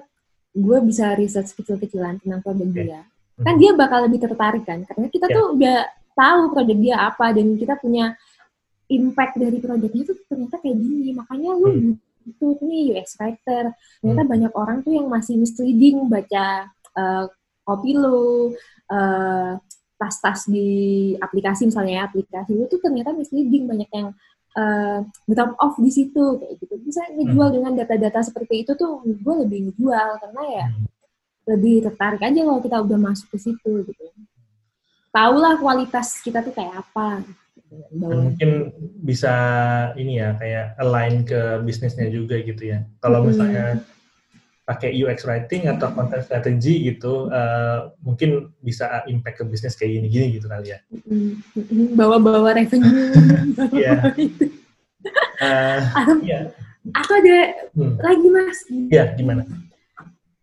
gue 0.55 0.77
bisa 0.87 1.11
research 1.19 1.51
kecil-kecilan 1.59 2.23
tentang 2.23 2.39
produk 2.39 2.71
Oke. 2.71 2.79
dia 2.79 3.01
kan 3.43 3.59
dia 3.59 3.75
bakal 3.75 4.07
lebih 4.07 4.23
tertarik 4.23 4.63
kan 4.63 4.87
karena 4.87 5.11
kita 5.11 5.27
Ya. 5.27 5.35
tuh 5.35 5.45
udah 5.59 5.77
tahu 6.15 6.41
produk 6.55 6.77
dia 6.79 6.95
apa 7.03 7.35
dan 7.35 7.59
kita 7.59 7.75
punya 7.75 8.15
impact 8.89 9.39
dari 9.39 9.57
produknya 9.57 10.03
tuh 10.05 10.17
ternyata 10.29 10.61
kayak 10.61 10.77
gini. 10.77 11.09
Makanya 11.13 11.51
lu 11.57 11.69
Hmm. 11.69 11.93
butuh 12.25 12.57
nih 12.65 12.97
UX 12.97 13.17
writer. 13.21 13.73
Ternyata 14.01 14.23
Hmm. 14.25 14.31
banyak 14.33 14.53
orang 14.57 14.77
tuh 14.81 14.93
yang 14.97 15.07
masih 15.09 15.37
misleading 15.37 16.09
baca 16.09 16.69
uh, 16.97 17.25
copy 17.65 17.93
lu 17.93 18.53
uh, 18.89 19.51
tas-tas 19.95 20.45
di 20.49 20.69
aplikasi 21.17 21.69
misalnya 21.69 21.93
ya, 22.01 22.03
aplikasi 22.09 22.51
lu 22.53 22.65
tuh 22.65 22.81
ternyata 22.81 23.13
misleading. 23.13 23.69
Banyak 23.69 23.89
yang 23.93 24.07
uh, 24.57 24.99
drop 25.29 25.53
off 25.61 25.75
di 25.77 25.91
situ 25.93 26.41
kayak 26.41 26.53
gitu. 26.61 26.73
Bisa 26.81 27.05
ngejual 27.13 27.49
dengan 27.61 27.77
data-data 27.77 28.25
seperti 28.25 28.65
itu 28.65 28.71
tuh 28.73 29.05
gue 29.05 29.35
lebih 29.45 29.69
ngejual 29.69 30.09
karena 30.21 30.43
ya 30.49 30.67
Hmm. 30.71 30.87
lebih 31.45 31.85
tertarik 31.85 32.25
aja 32.25 32.41
kalau 32.41 32.57
kita 32.57 32.77
udah 32.81 32.97
masuk 32.97 33.29
ke 33.29 33.37
situ 33.37 33.71
gitu. 33.85 34.05
Tahu 35.13 35.35
lah 35.37 35.55
kualitas 35.61 36.19
kita 36.25 36.41
tuh 36.41 36.51
kayak 36.51 36.73
apa 36.81 37.21
gitu. 37.67 37.81
Dan 37.91 37.99
Bawa- 37.99 38.23
mungkin 38.23 38.49
bisa 39.01 39.33
ini 39.95 40.17
ya 40.17 40.33
kayak 40.35 40.65
align 40.77 41.15
ke 41.23 41.39
bisnisnya 41.61 42.07
juga 42.07 42.37
gitu 42.39 42.63
ya. 42.63 42.85
Kalau 42.99 43.21
Hmm. 43.21 43.27
misalnya 43.29 43.65
pakai 44.65 44.97
UX 44.97 45.21
writing 45.23 45.69
atau 45.69 45.93
content 45.93 46.25
strategy 46.25 46.81
gitu, 46.83 47.29
eh, 47.29 47.79
mungkin 48.01 48.49
bisa 48.59 49.05
impact 49.05 49.37
ke 49.37 49.45
bisnis 49.45 49.77
kayak 49.77 50.01
gini-gini 50.01 50.37
gitu 50.37 50.49
kali 50.49 50.73
ya. 50.73 50.79
Bawa-bawa 51.93 52.55
revenue 52.55 53.13
Iya. 53.77 53.95
Eh, 55.37 55.79
Iya. 56.23 56.49
atau 56.89 57.13
ada 57.13 57.37
hmm, 57.75 57.93
lagi 57.99 58.27
mas 58.27 58.57
Iya, 58.89 59.13
gimana? 59.13 59.45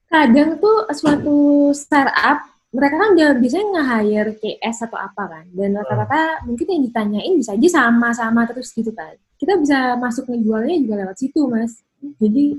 kadang 0.07 0.61
tuh 0.61 0.87
suatu 0.93 1.38
startup 1.73 2.47
mereka 2.73 2.95
kan 2.97 3.09
udah 3.12 3.31
biasanya 3.37 3.67
nge-hire 3.76 4.33
KS 4.41 4.76
atau 4.88 4.99
apa 4.99 5.23
kan 5.29 5.45
dan 5.52 5.76
rata-rata 5.76 6.41
mungkin 6.49 6.67
yang 6.73 6.83
ditanyain 6.88 7.33
bisa 7.37 7.52
aja 7.52 7.69
sama-sama 7.69 8.49
terus 8.49 8.73
gitu 8.73 8.88
kan 8.97 9.12
kita 9.37 9.61
bisa 9.61 10.00
masuk 10.00 10.33
ngejualnya 10.33 10.76
juga 10.81 10.95
lewat 11.05 11.17
situ 11.21 11.41
mas 11.52 11.85
jadi 12.17 12.57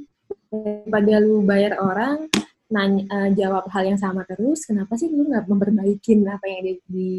daripada 0.53 1.13
lu 1.17 1.41
bayar 1.41 1.81
orang 1.81 2.29
nanya 2.69 3.03
eh, 3.09 3.29
jawab 3.33 3.65
hal 3.73 3.83
yang 3.89 3.97
sama 3.97 4.21
terus 4.29 4.69
kenapa 4.69 4.93
sih 4.97 5.09
lu 5.09 5.25
nggak 5.25 5.49
memperbaikin 5.49 6.21
apa 6.29 6.45
yang 6.45 6.59
ada 6.61 6.73
di 6.85 7.09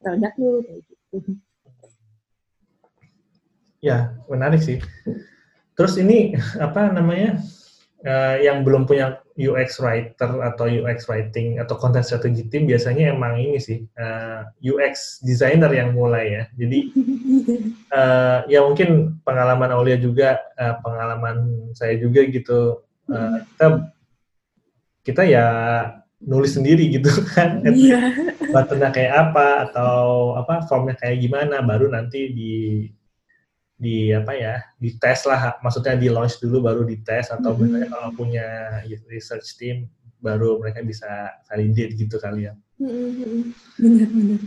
produk 0.00 0.32
lu 0.36 0.50
kayak 0.62 0.80
gitu 0.84 1.32
Ya, 3.78 4.10
menarik 4.26 4.58
sih. 4.58 4.82
Terus 5.78 5.94
ini 6.02 6.34
apa 6.58 6.90
namanya? 6.90 7.38
eh, 8.02 8.46
yang 8.46 8.62
belum 8.62 8.86
punya 8.86 9.18
UX 9.38 9.78
writer 9.78 10.42
atau 10.42 10.66
UX 10.66 11.06
writing 11.06 11.62
atau 11.62 11.78
content 11.78 12.02
strategy 12.02 12.42
team 12.50 12.66
biasanya 12.66 13.14
emang 13.14 13.38
ini 13.38 13.62
sih 13.62 13.86
eh, 13.86 14.40
UX 14.66 15.22
designer 15.22 15.70
yang 15.70 15.94
mulai 15.94 16.26
ya. 16.34 16.44
Jadi 16.58 16.80
eh, 17.98 18.38
ya 18.50 18.60
mungkin 18.66 19.22
pengalaman 19.22 19.70
Aulia 19.70 19.94
juga, 19.94 20.42
eh, 20.58 20.74
pengalaman 20.82 21.70
saya 21.78 21.94
juga 22.02 22.26
gitu. 22.26 22.82
Eh, 23.06 23.38
kita 23.54 23.66
kita 25.06 25.22
ya 25.24 25.46
nulis 26.18 26.58
sendiri 26.58 26.90
gitu 26.90 27.08
kan. 27.32 27.62
iya 27.62 28.10
buttonnya 28.50 28.90
kayak 28.90 29.30
apa 29.30 29.70
atau 29.70 30.34
apa 30.34 30.66
formnya 30.66 30.98
kayak 30.98 31.20
gimana 31.22 31.62
baru 31.62 31.92
nanti 31.92 32.32
di 32.34 32.52
di 33.78 34.10
apa 34.10 34.34
ya 34.34 34.58
di 34.74 34.90
tes 34.98 35.22
lah 35.22 35.54
maksudnya 35.62 35.94
di 35.94 36.10
launch 36.10 36.42
dulu 36.42 36.58
baru 36.66 36.82
di 36.82 36.98
tes 36.98 37.30
atau 37.30 37.54
Mhm. 37.54 37.58
misalnya 37.62 37.88
kalau 37.94 38.10
punya 38.10 38.46
research 39.06 39.54
team 39.54 39.86
baru 40.18 40.58
mereka 40.58 40.82
bisa 40.82 41.06
validate 41.46 41.94
gitu 41.94 42.18
kali 42.18 42.50
ya. 42.50 42.58
benar-benar 43.78 44.42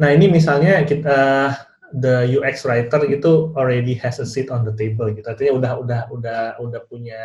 Nah 0.00 0.08
ini 0.12 0.28
misalnya 0.32 0.80
kita 0.88 1.52
the 1.92 2.32
UX 2.32 2.64
writer 2.64 3.04
gitu 3.04 3.52
already 3.56 3.92
has 3.96 4.16
a 4.20 4.26
seat 4.28 4.48
on 4.48 4.64
the 4.64 4.72
table 4.72 5.08
gitu 5.12 5.24
artinya 5.28 5.52
udah 5.56 5.72
udah 5.80 6.00
udah 6.12 6.40
udah 6.60 6.80
punya 6.88 7.20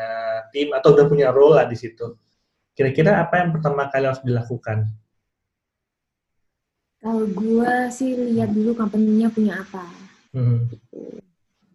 tim 0.51 0.75
atau 0.75 0.91
udah 0.95 1.07
punya 1.07 1.31
role 1.31 1.55
lah 1.55 1.63
di 1.67 1.79
situ. 1.79 2.15
Kira-kira 2.75 3.23
apa 3.23 3.39
yang 3.39 3.55
pertama 3.55 3.87
kali 3.87 4.07
harus 4.07 4.23
dilakukan? 4.23 4.87
kalau 7.01 7.25
gue 7.25 7.73
sih 7.89 8.13
lihat 8.13 8.53
dulu 8.53 8.77
company-nya 8.77 9.33
punya 9.33 9.57
apa 9.65 9.89
Hmm. 10.31 10.63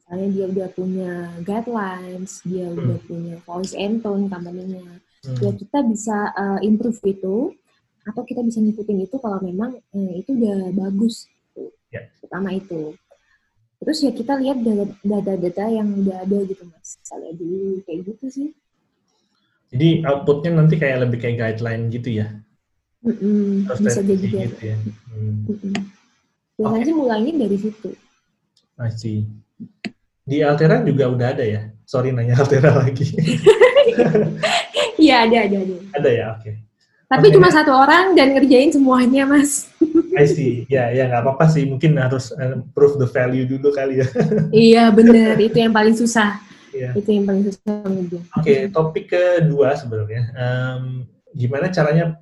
misalnya 0.06 0.28
dia 0.32 0.46
udah 0.48 0.68
punya 0.72 1.12
guidelines, 1.44 2.40
dia 2.46 2.66
Hmm. 2.70 2.78
udah 2.78 2.98
punya 3.04 3.34
voice 3.44 3.74
and 3.76 4.00
tone 4.00 4.30
company-nya. 4.32 5.02
Hmm. 5.26 5.38
Ya 5.42 5.50
kita 5.52 5.78
bisa 5.84 6.16
uh, 6.32 6.58
improve 6.62 7.00
itu 7.04 7.52
atau 8.06 8.22
kita 8.22 8.40
bisa 8.46 8.62
ngikutin 8.62 9.02
itu 9.10 9.16
kalau 9.18 9.42
memang 9.42 9.76
eh, 9.92 10.22
itu 10.22 10.30
udah 10.38 10.70
bagus. 10.72 11.26
Ya. 11.90 12.06
Pertama 12.22 12.54
itu. 12.54 12.94
Terus 13.82 13.98
ya 14.00 14.10
kita 14.14 14.38
lihat 14.40 14.62
data- 14.62 14.98
data-data 15.04 15.64
yang 15.68 15.88
udah 16.00 16.22
ada 16.24 16.38
gitu 16.48 16.64
mas. 16.70 16.96
Misalnya 17.02 17.32
dulu 17.36 17.82
kayak 17.84 18.00
gitu 18.08 18.26
sih. 18.30 18.48
Jadi 19.74 20.06
outputnya 20.06 20.50
nanti 20.62 20.78
kayak 20.78 21.02
lebih 21.04 21.18
kayak 21.18 21.36
guideline 21.42 21.90
gitu 21.90 22.22
ya? 22.22 22.30
Mm-mm, 23.02 23.66
Terus 23.68 23.78
bisa 23.82 24.00
jadi 24.06 24.26
gitu 24.26 24.64
ya? 24.64 24.76
Hmm. 25.10 25.44
Mm-mm. 25.50 25.74
Biasanya 26.56 26.84
sih 26.86 26.96
mulainya 26.96 27.32
dari 27.42 27.58
situ. 27.58 27.90
I 28.76 28.92
see. 28.92 29.24
Di 30.26 30.42
Altera 30.44 30.84
juga 30.84 31.08
udah 31.08 31.32
ada 31.32 31.44
ya? 31.46 31.72
Sorry 31.86 32.12
nanya 32.12 32.36
Altera 32.40 32.76
lagi. 32.76 33.16
Iya 34.96 35.28
ada 35.28 35.36
ada 35.46 35.56
ada. 35.60 35.76
ada 35.94 36.10
ya, 36.10 36.26
oke. 36.34 36.52
Tapi 37.06 37.26
Oke. 37.30 37.34
cuma 37.38 37.48
satu 37.54 37.70
orang 37.70 38.18
dan 38.18 38.34
ngerjain 38.34 38.74
semuanya 38.74 39.22
mas. 39.22 39.70
I 40.18 40.26
see. 40.26 40.66
Ya, 40.66 40.90
ya 40.90 41.06
nggak 41.06 41.22
apa-apa 41.22 41.46
sih. 41.46 41.62
Mungkin 41.62 41.94
harus 42.02 42.34
eh, 42.34 42.58
prove 42.74 42.98
the 42.98 43.06
value 43.06 43.46
dulu 43.46 43.70
kali 43.70 44.02
ya. 44.02 44.06
iya 44.66 44.84
bener 44.90 45.38
itu 45.38 45.54
yang 45.54 45.70
paling 45.70 45.94
susah. 45.94 46.42
Iya. 46.74 46.98
Itu 46.98 47.08
yang 47.14 47.24
paling 47.30 47.44
susah. 47.46 47.78
Oke, 48.42 48.66
topik 48.74 49.14
kedua 49.14 49.78
sebenarnya. 49.78 50.34
Em, 50.34 51.06
gimana 51.30 51.70
caranya 51.70 52.18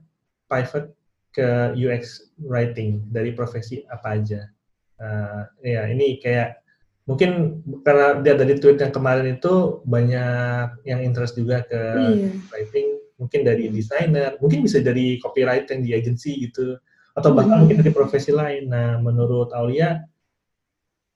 pivot 0.53 0.93
ke 1.33 1.73
UX 1.75 2.29
writing 2.45 3.09
dari 3.09 3.33
profesi 3.33 3.89
apa 3.89 4.21
aja? 4.21 4.53
Eh, 4.95 5.43
ya, 5.75 5.91
ini 5.91 6.23
kayak 6.23 6.63
mungkin 7.05 7.61
karena 7.83 8.23
dia 8.23 8.35
dari 8.39 8.55
tweet 8.57 8.79
yang 8.81 8.95
kemarin 8.95 9.37
itu 9.37 9.83
banyak 9.85 10.87
yang 10.87 11.01
interest 11.03 11.35
juga 11.35 11.67
ke 11.67 11.77
Iya. 11.77 12.31
writing, 12.49 12.89
mungkin 13.19 13.41
dari 13.43 13.69
desainer, 13.69 14.39
mungkin 14.39 14.63
bisa 14.65 14.79
dari 14.81 15.19
copywriting 15.19 15.83
di 15.83 15.93
agency 15.93 16.49
gitu, 16.49 16.79
atau 17.19 17.31
bahkan 17.35 17.59
Hmm. 17.59 17.61
mungkin 17.67 17.83
dari 17.83 17.93
profesi 17.93 18.31
lain. 18.31 18.71
Nah, 18.71 19.03
menurut 19.03 19.51
Aulia, 19.53 19.99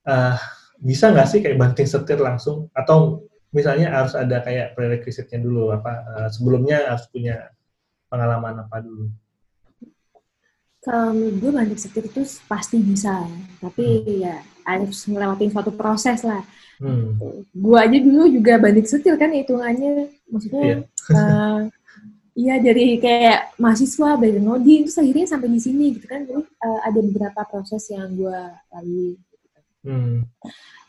eh, 0.04 0.36
bisa 0.82 1.10
nggak 1.14 1.28
sih 1.30 1.40
kayak 1.42 1.58
banting 1.58 1.86
setir 1.86 2.18
langsung? 2.18 2.66
Atau 2.74 3.26
misalnya 3.54 3.94
harus 3.94 4.12
ada 4.18 4.42
kayak 4.42 4.74
prerequisite-nya 4.76 5.38
dulu, 5.40 5.70
apa 5.72 5.92
eh, 6.18 6.28
sebelumnya 6.34 6.84
harus 6.90 7.06
punya 7.08 7.48
pengalaman 8.10 8.66
apa 8.66 8.82
dulu? 8.82 9.06
Kalau 10.88 11.12
menurut 11.12 11.36
gue 11.36 11.50
banting 11.52 11.80
setir 11.80 12.04
itu 12.08 12.24
pasti 12.48 12.80
bisa, 12.80 13.28
tapi 13.60 14.08
ya 14.24 14.40
harus 14.64 15.04
ngelewatin 15.04 15.52
suatu 15.52 15.72
proses 15.76 16.24
lah. 16.24 16.40
Hmm. 16.80 17.20
Gue 17.52 17.76
aja 17.76 17.98
dulu 18.00 18.24
juga 18.32 18.56
banting 18.56 18.88
setir 18.88 19.20
kan 19.20 19.28
hitungannya, 19.28 20.08
maksudnya 20.32 20.88
eh, 20.88 21.60
Iya 22.38 22.62
dari 22.62 23.02
kayak 23.02 23.58
mahasiswa 23.58 24.14
dari 24.14 24.38
ngoding 24.38 24.86
terus 24.86 25.02
akhirnya 25.02 25.26
sampai 25.26 25.50
di 25.50 25.58
sini 25.58 25.90
gitu 25.90 26.06
kan 26.06 26.22
jadi 26.22 26.38
eh, 26.38 26.80
ada 26.86 27.00
beberapa 27.02 27.42
proses 27.50 27.82
yang 27.90 28.14
gue 28.14 28.38
lalui 28.70 29.18
Hmm. 29.86 30.26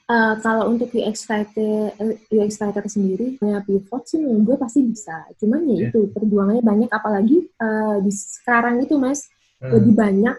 Uh, 0.10 0.34
kalau 0.42 0.74
untuk 0.74 0.90
UX 0.90 1.30
writer, 1.30 1.94
eh, 1.94 2.18
UX 2.34 2.58
writer 2.58 2.82
sendiri, 2.90 3.38
punya 3.38 3.62
pivot 3.62 4.04
sih 4.10 4.18
menurut 4.18 4.42
gue 4.42 4.58
pasti 4.58 4.82
bisa. 4.82 5.30
Cuman 5.38 5.70
ya 5.70 5.86
yeah. 5.86 5.90
itu 5.94 6.10
perjuangannya 6.10 6.66
banyak, 6.66 6.90
apalagi 6.90 7.46
uh, 7.62 8.02
di 8.02 8.10
sekarang 8.10 8.82
itu 8.82 8.98
mas 8.98 9.30
hmm. 9.60 9.72
lebih 9.72 9.94
banyak 9.96 10.38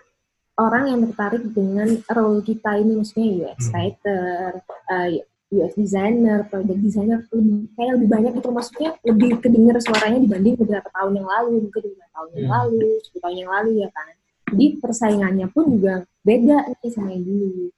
orang 0.61 0.85
yang 0.93 1.01
tertarik 1.09 1.45
dengan 1.57 1.89
role 2.13 2.41
kita 2.45 2.71
ini, 2.77 2.93
maksudnya 3.01 3.29
UX 3.33 3.59
hmm. 3.65 3.73
writer, 3.73 4.49
uh, 4.93 5.09
UX 5.51 5.73
designer, 5.75 6.47
project 6.47 6.79
designer, 6.79 7.19
lebih, 7.35 7.67
kayak 7.75 7.93
lebih 7.99 8.09
banyak 8.09 8.33
itu 8.39 8.49
maksudnya 8.55 8.91
lebih 9.03 9.31
kedenger 9.43 9.77
suaranya 9.83 10.21
dibanding 10.23 10.55
beberapa 10.55 10.89
tahun 10.95 11.13
yang 11.17 11.29
lalu, 11.29 11.49
mungkin 11.67 11.83
beberapa 11.91 12.11
tahun 12.15 12.29
yang 12.37 12.47
hmm. 12.47 12.57
lalu, 12.59 12.89
sepuluh 13.03 13.23
tahun 13.23 13.37
yang 13.37 13.51
lalu 13.51 13.71
ya 13.83 13.89
kan. 13.91 14.09
Jadi 14.51 14.67
persaingannya 14.83 15.47
pun 15.55 15.65
juga 15.79 15.95
beda 16.27 16.59
nih 16.83 16.91
sama 16.91 17.15
yang 17.15 17.23
dulu 17.23 17.71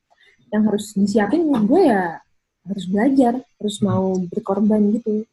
yang 0.52 0.62
harus 0.68 0.92
disiapin 0.92 1.48
menurut 1.48 1.64
gue 1.64 1.82
ya 1.88 2.04
harus 2.68 2.84
belajar, 2.86 3.34
harus 3.40 3.76
hmm. 3.80 3.86
mau 3.88 4.06
berkorban 4.28 4.82
gitu. 4.94 5.24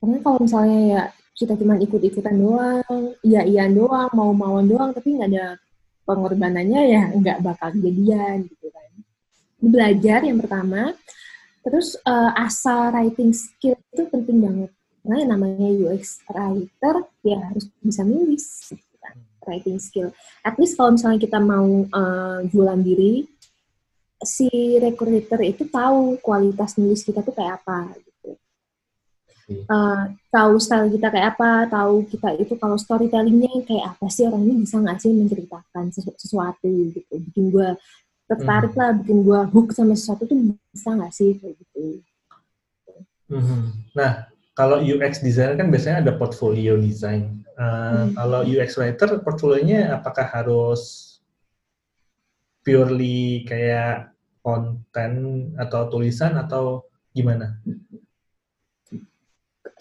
Karena 0.00 0.18
kalau 0.24 0.38
misalnya 0.42 0.80
ya 0.82 1.02
kita 1.32 1.56
cuma 1.56 1.80
ikut-ikutan 1.80 2.36
doang, 2.36 3.16
iya-iya 3.24 3.66
doang, 3.72 4.12
mau-mauan 4.12 4.68
doang, 4.68 4.90
tapi 4.92 5.16
nggak 5.16 5.30
ada 5.32 5.46
pengorbanannya 6.04 6.80
ya 6.92 7.02
nggak 7.16 7.38
bakal 7.40 7.72
kejadian 7.72 8.46
gitu 8.52 8.68
kan. 8.68 8.90
Belajar 9.62 10.20
yang 10.26 10.38
pertama, 10.42 10.92
terus 11.64 11.96
uh, 12.04 12.30
asal 12.36 12.92
writing 12.92 13.32
skill 13.32 13.78
itu 13.78 14.02
penting 14.12 14.38
banget. 14.44 14.70
Karena 15.02 15.16
yang 15.18 15.30
namanya 15.34 15.68
UX 15.72 16.22
writer 16.30 16.94
ya 17.26 17.38
harus 17.50 17.66
bisa 17.82 18.06
nulis, 18.06 18.70
gitu 18.70 18.96
kan, 19.02 19.16
writing 19.48 19.78
skill. 19.82 20.14
At 20.46 20.54
least 20.60 20.78
kalau 20.78 20.94
misalnya 20.94 21.18
kita 21.18 21.42
mau 21.42 21.88
uh, 21.90 22.38
jualan 22.46 22.80
diri, 22.84 23.26
si 24.22 24.78
recruiter 24.78 25.42
itu 25.42 25.66
tahu 25.66 26.22
kualitas 26.22 26.78
nulis 26.78 27.02
kita 27.02 27.24
tuh 27.26 27.34
kayak 27.34 27.62
apa 27.64 27.98
gitu. 27.98 28.11
Uh, 29.68 30.16
tahu 30.32 30.56
style 30.56 30.88
kita 30.88 31.12
kayak 31.12 31.36
apa, 31.36 31.68
tahu 31.68 32.08
kita 32.08 32.36
itu 32.40 32.54
kalau 32.56 32.80
storytellingnya 32.80 33.62
kayak 33.68 33.96
apa 33.96 34.06
sih 34.08 34.24
orang 34.24 34.48
ini 34.48 34.64
bisa 34.64 34.80
nggak 34.80 34.98
sih 34.98 35.10
menceritakan 35.12 35.84
sesu 35.92 36.10
sesuatu 36.16 36.68
gitu, 36.68 37.14
bikin 37.30 37.52
gue 37.52 37.68
tertarik 38.30 38.72
hmm. 38.72 38.80
lah, 38.80 38.90
bikin 38.96 39.18
gue 39.26 39.40
hook 39.52 39.76
sama 39.76 39.92
sesuatu 39.92 40.24
tuh 40.24 40.56
bisa 40.72 40.88
nggak 40.96 41.12
sih 41.12 41.36
kayak 41.36 41.54
gitu. 41.60 41.84
Hmm. 43.32 43.72
Nah, 43.96 44.32
kalau 44.52 44.80
UX 44.80 45.24
designer 45.24 45.56
kan 45.56 45.68
biasanya 45.72 46.04
ada 46.04 46.12
portfolio 46.16 46.76
design. 46.76 47.44
Uh, 47.56 48.08
hmm. 48.08 48.16
Kalau 48.16 48.40
UX 48.44 48.80
writer 48.80 49.20
portfolionya 49.20 49.96
apakah 49.96 50.24
harus 50.24 51.12
purely 52.64 53.44
kayak 53.44 54.12
konten 54.42 55.12
atau 55.58 55.86
tulisan 55.88 56.34
atau 56.38 56.86
gimana? 57.14 57.58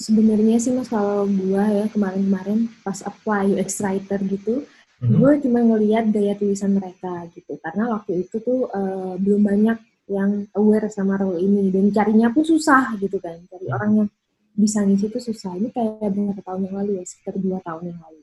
Sebenarnya 0.01 0.57
sih 0.57 0.73
mas 0.73 0.89
kalau 0.89 1.29
gue 1.29 1.61
ya 1.61 1.85
kemarin-kemarin 1.93 2.65
pas 2.81 3.05
apply 3.05 3.53
UX 3.53 3.77
writer 3.85 4.17
gitu, 4.25 4.65
hmm. 4.97 5.13
gue 5.21 5.31
cuma 5.45 5.61
ngeliat 5.61 6.09
gaya 6.09 6.33
tulisan 6.33 6.73
mereka 6.73 7.29
gitu. 7.37 7.61
Karena 7.61 7.93
waktu 7.93 8.25
itu 8.25 8.41
tuh 8.41 8.65
uh, 8.73 9.13
belum 9.21 9.45
banyak 9.45 9.77
yang 10.09 10.49
aware 10.57 10.89
sama 10.89 11.21
role 11.21 11.37
ini 11.37 11.69
dan 11.69 11.93
carinya 11.93 12.33
pun 12.33 12.41
susah 12.41 12.97
gitu 12.97 13.21
kan. 13.21 13.37
Cari 13.45 13.69
hmm. 13.69 13.77
orang 13.77 13.91
yang 14.01 14.07
bisa 14.57 14.81
ngisi 14.81 15.05
itu 15.13 15.21
susah. 15.21 15.53
Ini 15.53 15.69
kayak 15.69 16.09
beberapa 16.09 16.41
tahun 16.41 16.61
yang 16.65 16.75
lalu 16.81 16.91
ya, 16.97 17.05
sekitar 17.05 17.37
dua 17.37 17.61
tahun 17.61 17.93
yang 17.93 18.01
lalu. 18.01 18.21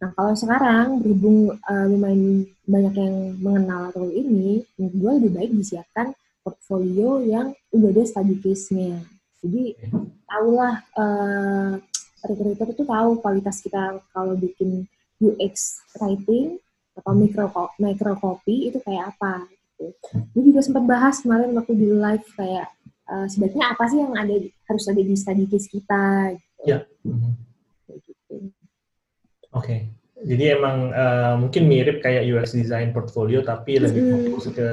Nah 0.00 0.10
kalau 0.16 0.32
sekarang 0.32 1.00
berhubung 1.00 1.54
uh, 1.60 1.86
lumayan 1.92 2.48
banyak 2.64 2.94
yang 2.96 3.16
mengenal 3.36 3.92
role 3.92 4.16
ini, 4.16 4.64
menurut 4.80 4.94
gue 4.96 5.10
lebih 5.20 5.30
baik 5.36 5.50
disiapkan 5.60 6.16
portfolio 6.44 7.20
yang 7.24 7.52
udah 7.72 7.88
ada 7.92 8.02
study 8.04 8.36
case-nya. 8.40 9.00
Jadi 9.44 9.76
tahulah 10.24 10.74
uh, 10.96 11.76
recruiter 12.24 12.68
itu 12.72 12.82
tahu 12.88 13.20
kualitas 13.20 13.60
kita 13.60 14.00
kalau 14.16 14.34
bikin 14.40 14.88
UX 15.20 15.84
writing 16.00 16.56
atau 16.96 17.12
micro 17.12 17.46
micro 17.76 18.16
copy 18.16 18.72
itu 18.72 18.80
kayak 18.80 19.12
apa. 19.12 19.44
Gitu. 19.76 20.16
Gue 20.32 20.42
juga 20.48 20.60
sempat 20.64 20.84
bahas 20.88 21.20
kemarin 21.20 21.52
waktu 21.52 21.76
di 21.76 21.86
live 21.92 22.26
kayak 22.38 22.72
uh, 23.10 23.26
sebaiknya 23.28 23.74
apa 23.74 23.84
sih 23.90 23.98
yang 24.00 24.14
ada 24.16 24.34
harus 24.70 24.84
ada 24.88 25.02
di 25.02 25.14
study 25.14 25.44
case 25.50 25.68
kita. 25.68 26.32
Gitu. 26.32 26.64
Ya. 26.64 26.78
gitu. 27.92 28.34
Oke. 29.52 29.60
Okay. 29.60 29.80
Jadi 30.24 30.56
emang 30.56 30.88
uh, 30.88 31.36
mungkin 31.36 31.68
mirip 31.68 32.00
kayak 32.00 32.24
UX 32.24 32.56
design 32.56 32.96
portfolio 32.96 33.44
tapi 33.44 33.76
lebih 33.76 34.32
fokus 34.32 34.56
ke 34.56 34.68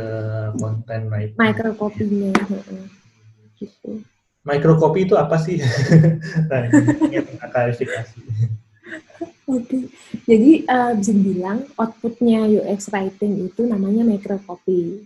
konten 0.56 1.12
right. 1.12 1.36
Microcopy-nya. 1.36 2.32
gitu. 3.60 4.00
Microcopy 4.42 5.06
itu 5.06 5.16
apa 5.18 5.38
sih? 5.38 5.62
nah. 6.50 6.66
Oke, 9.52 9.92
jadi 10.26 10.64
uh, 10.66 10.92
bisa 10.96 11.12
dibilang 11.12 11.68
outputnya 11.76 12.48
UX 12.48 12.88
writing 12.90 13.52
itu 13.52 13.62
namanya 13.68 14.02
microcopy. 14.08 15.04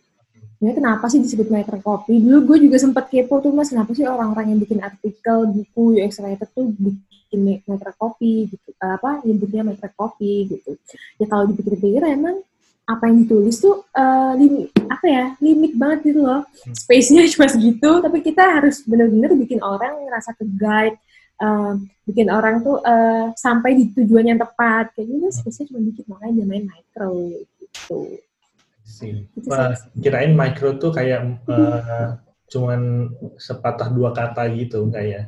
Ini 0.61 0.71
kenapa 0.71 1.09
sih 1.11 1.19
disebut 1.19 1.51
microcopy? 1.51 2.21
Dulu 2.21 2.37
gue 2.47 2.57
juga 2.69 2.77
sempat 2.79 3.11
kepo 3.11 3.41
tuh 3.41 3.51
mas, 3.51 3.73
kenapa 3.73 3.91
sih 3.91 4.07
orang-orang 4.07 4.55
yang 4.55 4.59
bikin 4.61 4.79
artikel, 4.79 5.49
buku 5.49 5.99
UX 5.99 6.23
writer 6.23 6.47
tuh 6.53 6.71
bikin 6.71 7.65
microcopy 7.67 8.47
gitu 8.53 8.69
apa 8.79 9.19
nyebutnya 9.25 9.65
microcopy 9.65 10.47
gitu 10.55 10.77
ya 11.17 11.25
kalau 11.27 11.49
dipikir-pikir 11.49 12.05
emang 12.05 12.39
apa 12.85 13.09
yang 13.09 13.25
ditulis 13.25 13.57
tuh 13.57 13.81
uh, 13.97 14.37
limit 14.37 14.69
apa 14.85 15.05
ya 15.09 15.25
limit 15.41 15.73
banget 15.73 16.13
gitu 16.13 16.21
loh. 16.21 16.45
Hmm. 16.45 16.75
space-nya 16.77 17.25
cuma 17.33 17.49
segitu 17.49 17.89
tapi 18.01 18.21
kita 18.21 18.45
harus 18.45 18.85
benar-benar 18.85 19.33
bikin 19.33 19.59
orang 19.65 20.05
ngerasa 20.05 20.37
ke 20.37 20.45
guide 20.53 20.97
uh, 21.41 21.73
bikin 22.05 22.29
orang 22.29 22.61
tuh 22.61 22.77
uh, 22.85 23.33
sampai 23.33 23.73
di 23.73 23.89
tujuan 23.97 24.29
yang 24.29 24.39
tepat. 24.39 24.93
Kayak 24.93 25.07
gitu 25.09 25.27
space-nya 25.33 25.65
cuma 25.73 25.79
dikit 25.81 26.05
makanya 26.05 26.33
namanya 26.45 26.63
micro 26.77 27.11
gitu. 27.57 27.99
Sih 28.85 29.25
kirain 29.97 30.37
micro 30.37 30.77
tuh 30.77 30.93
kayak 30.93 31.41
uh, 31.49 32.21
cuman 32.53 33.09
sepatah 33.41 33.89
dua 33.89 34.13
kata 34.13 34.45
gitu 34.53 34.85
enggak 34.85 35.05
ya? 35.09 35.21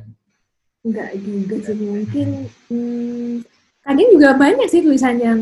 Enggak 0.86 1.10
juga 1.18 1.56
sih 1.66 1.74
mungkin 1.74 2.28
hmm, 2.70 3.42
kadang 3.82 4.08
juga 4.14 4.38
banyak 4.38 4.68
sih 4.70 4.86
tulisan 4.86 5.18
yang 5.18 5.40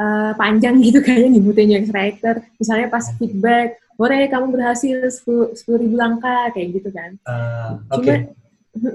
uh, 0.00 0.32
panjang 0.36 0.80
gitu 0.80 1.00
kayaknya 1.04 1.38
nyebutin 1.38 1.70
yang 1.72 1.84
writer 1.90 2.42
misalnya 2.60 2.86
pas 2.88 3.04
feedback 3.16 3.80
boleh 3.96 4.28
kamu 4.28 4.52
berhasil 4.52 5.08
sepuluh 5.08 5.80
ribu 5.80 5.96
langkah 5.96 6.52
kayak 6.52 6.68
gitu 6.80 6.92
kan. 6.92 7.16
Uh, 7.24 7.80
oke. 7.92 8.14
Okay. 8.76 8.92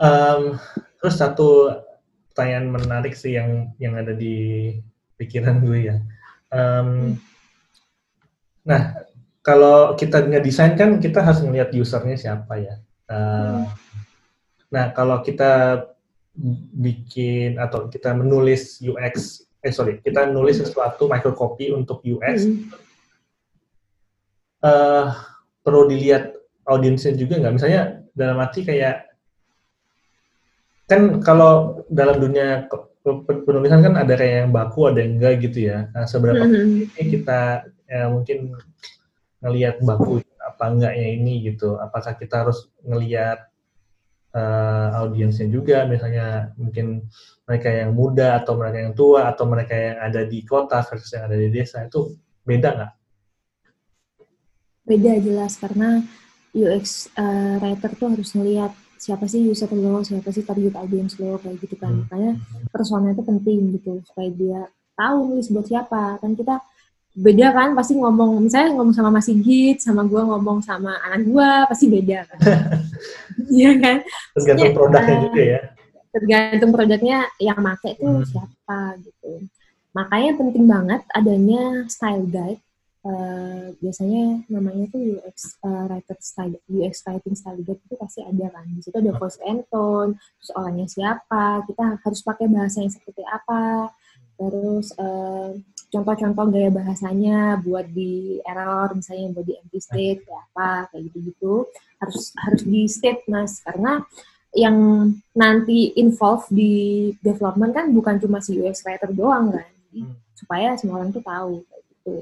um, 0.00 0.56
terus 0.96 1.20
satu 1.20 1.76
pertanyaan 2.32 2.72
menarik 2.72 3.12
sih 3.12 3.36
yang 3.36 3.68
yang 3.76 4.00
ada 4.00 4.16
di 4.16 4.72
pikiran 5.20 5.60
gue 5.60 5.92
ya. 5.92 6.00
Um, 6.48 7.20
nah 8.64 8.96
kalau 9.44 9.96
kita 9.96 10.24
ngedesain 10.24 10.76
kan 10.76 11.00
kita 11.00 11.24
harus 11.24 11.44
melihat 11.44 11.72
usernya 11.76 12.16
siapa 12.16 12.60
ya. 12.60 12.80
Uh, 13.08 13.64
nah, 14.68 14.92
kalau 14.92 15.24
kita 15.24 15.84
bikin 16.74 17.58
atau 17.58 17.90
kita 17.90 18.14
menulis 18.14 18.78
UX, 18.78 19.42
eh 19.62 19.74
sorry, 19.74 19.98
kita 19.98 20.30
nulis 20.30 20.62
sesuatu 20.62 21.10
microcopy 21.10 21.74
untuk 21.74 21.98
UX, 22.06 22.46
hmm. 22.46 22.70
uh, 24.62 25.10
perlu 25.66 25.90
dilihat 25.90 26.38
audiensnya 26.64 27.18
juga 27.18 27.42
nggak? 27.42 27.54
Misalnya 27.58 27.82
dalam 28.14 28.38
arti 28.38 28.62
kayak 28.62 29.10
kan 30.88 31.20
kalau 31.20 31.84
dalam 31.90 32.16
dunia 32.22 32.64
penulisan 33.44 33.82
kan 33.84 33.94
ada 33.98 34.14
kayak 34.14 34.46
yang 34.46 34.52
baku, 34.54 34.88
ada 34.88 35.02
yang 35.02 35.18
enggak 35.18 35.34
gitu 35.42 35.58
ya. 35.68 35.90
Nah, 35.92 36.06
seberapa 36.06 36.44
hmm. 36.44 36.94
ini 36.96 37.04
kita 37.18 37.66
ya, 37.90 38.08
mungkin 38.08 38.54
ngelihat 39.42 39.82
baku 39.82 40.22
apa 40.42 40.64
enggaknya 40.74 41.06
ini 41.14 41.34
gitu 41.46 41.78
apakah 41.78 42.18
kita 42.18 42.42
harus 42.42 42.66
ngelihat 42.82 43.46
uh, 44.38 45.02
audiensnya 45.02 45.50
juga 45.50 45.82
misalnya 45.90 46.54
mungkin 46.54 47.10
mereka 47.48 47.68
yang 47.74 47.90
muda 47.96 48.38
atau 48.38 48.54
mereka 48.54 48.78
yang 48.86 48.94
tua 48.94 49.34
atau 49.34 49.44
mereka 49.50 49.74
yang 49.74 49.98
ada 49.98 50.22
di 50.22 50.46
kota 50.46 50.78
versus 50.86 51.10
yang 51.16 51.26
ada 51.26 51.36
di 51.36 51.48
desa 51.50 51.82
itu 51.82 52.14
beda 52.46 52.68
nggak? 52.78 52.92
Beda 54.86 55.12
jelas 55.20 55.58
karena 55.58 56.00
UX 56.54 57.12
uh, 57.18 57.20
eh, 57.20 57.54
writer 57.60 57.92
tuh 57.98 58.08
harus 58.14 58.32
ngelihat 58.32 58.72
siapa 58.98 59.30
sih 59.30 59.46
user 59.46 59.70
lo, 59.72 60.02
siapa 60.02 60.28
sih 60.34 60.42
target 60.42 60.74
audience 60.74 61.16
lo 61.22 61.38
kayak 61.38 61.56
gitu 61.62 61.76
kan. 61.78 61.92
Hmm. 61.92 62.00
Makanya 62.06 62.32
persona 62.70 63.14
itu 63.14 63.22
penting 63.22 63.58
gitu 63.78 63.92
supaya 64.06 64.30
dia 64.32 64.60
tahu 64.98 65.34
nulis 65.34 65.48
buat 65.52 65.66
siapa. 65.66 66.18
Kan 66.18 66.34
kita 66.34 66.58
beda 67.18 67.50
kan 67.50 67.68
pasti 67.74 67.98
ngomong 67.98 68.38
misalnya 68.46 68.78
ngomong 68.78 68.94
sama 68.94 69.10
Mas 69.10 69.26
Sigit 69.26 69.82
sama 69.82 70.06
gue 70.06 70.22
ngomong 70.22 70.62
sama 70.62 70.94
anak 71.02 71.26
gue 71.26 71.50
pasti 71.66 71.86
beda 71.90 72.18
kan. 72.30 72.38
Iya 73.48 73.70
kan? 73.80 73.96
Tergantung 74.34 74.74
produknya 74.74 75.14
uh, 75.14 75.22
juga 75.24 75.42
ya. 75.42 75.60
tergantung 76.08 76.70
produknya 76.74 77.18
yang 77.38 77.58
make 77.62 77.94
itu 77.94 78.06
hmm. 78.06 78.26
siapa 78.26 78.80
gitu. 79.00 79.46
Makanya 79.94 80.30
penting 80.36 80.64
banget 80.66 81.00
adanya 81.14 81.86
style 81.86 82.26
guide 82.26 82.60
uh, 83.06 83.66
biasanya 83.78 84.42
namanya 84.50 84.84
tuh 84.90 85.18
UX 85.18 85.58
uh, 85.62 85.84
writer 85.88 86.18
style, 86.18 86.58
UX 86.66 87.04
writing 87.06 87.34
style 87.36 87.60
guide 87.62 87.80
itu 87.82 87.94
pasti 87.96 88.20
ada 88.24 88.46
kan. 88.50 88.64
Di 88.68 88.82
situ 88.82 88.96
ada 88.98 89.12
voice 89.16 89.38
and 89.44 89.62
tone, 89.70 90.18
terus 90.18 90.50
orangnya 90.56 90.86
siapa, 90.88 91.64
kita 91.68 92.02
harus 92.02 92.20
pakai 92.24 92.46
bahasa 92.50 92.82
yang 92.82 92.92
seperti 92.92 93.22
apa, 93.24 93.92
terus 94.38 94.92
uh, 94.98 95.54
contoh-contoh 95.88 96.46
gaya 96.52 96.68
bahasanya 96.68 97.60
buat 97.64 97.88
di 97.88 98.38
error 98.44 98.92
misalnya 98.92 99.32
buat 99.32 99.46
di 99.48 99.54
empty 99.56 99.80
state 99.80 100.20
kayak 100.24 100.44
apa 100.52 100.70
kayak 100.92 101.02
gitu-gitu. 101.10 101.54
Harus 101.98 102.32
harus 102.36 102.62
di 102.62 102.84
state 102.86 103.24
mas 103.26 103.60
karena 103.64 104.04
yang 104.56 104.76
nanti 105.36 105.92
involve 106.00 106.48
di 106.48 107.12
development 107.20 107.72
kan 107.76 107.86
bukan 107.92 108.16
cuma 108.20 108.40
si 108.40 108.56
UX 108.56 108.84
writer 108.84 109.12
doang 109.12 109.52
kan? 109.52 109.68
Jadi, 109.88 110.00
hmm. 110.04 110.14
supaya 110.36 110.68
semua 110.76 111.00
orang 111.00 111.12
tuh 111.12 111.24
tahu 111.24 111.64
kayak 111.68 111.84
gitu. 111.92 112.16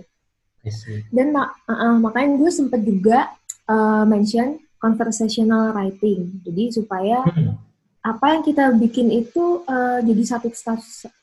Dan 1.14 1.31
mak 1.31 1.55
uh, 1.70 1.98
makanya 2.02 2.42
gue 2.42 2.50
sempet 2.50 2.83
juga 2.83 3.31
uh, 3.70 4.02
mention 4.02 4.59
conversational 4.83 5.74
writing. 5.74 6.42
Jadi 6.42 6.74
supaya 6.74 7.22
hmm. 7.26 7.65
Apa 8.07 8.38
yang 8.38 8.42
kita 8.47 8.71
bikin 8.79 9.11
itu 9.11 9.66
uh, 9.66 9.99
jadi 9.99 10.23
satu 10.23 10.55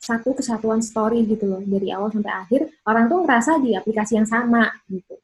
satu 0.04 0.30
kesatuan 0.36 0.84
story 0.84 1.24
gitu 1.24 1.48
loh 1.48 1.64
dari 1.64 1.96
awal 1.96 2.12
sampai 2.12 2.34
akhir 2.44 2.62
orang 2.84 3.08
tuh 3.08 3.24
ngerasa 3.24 3.52
di 3.64 3.72
aplikasi 3.72 4.20
yang 4.20 4.28
sama 4.28 4.68
gitu 4.92 5.16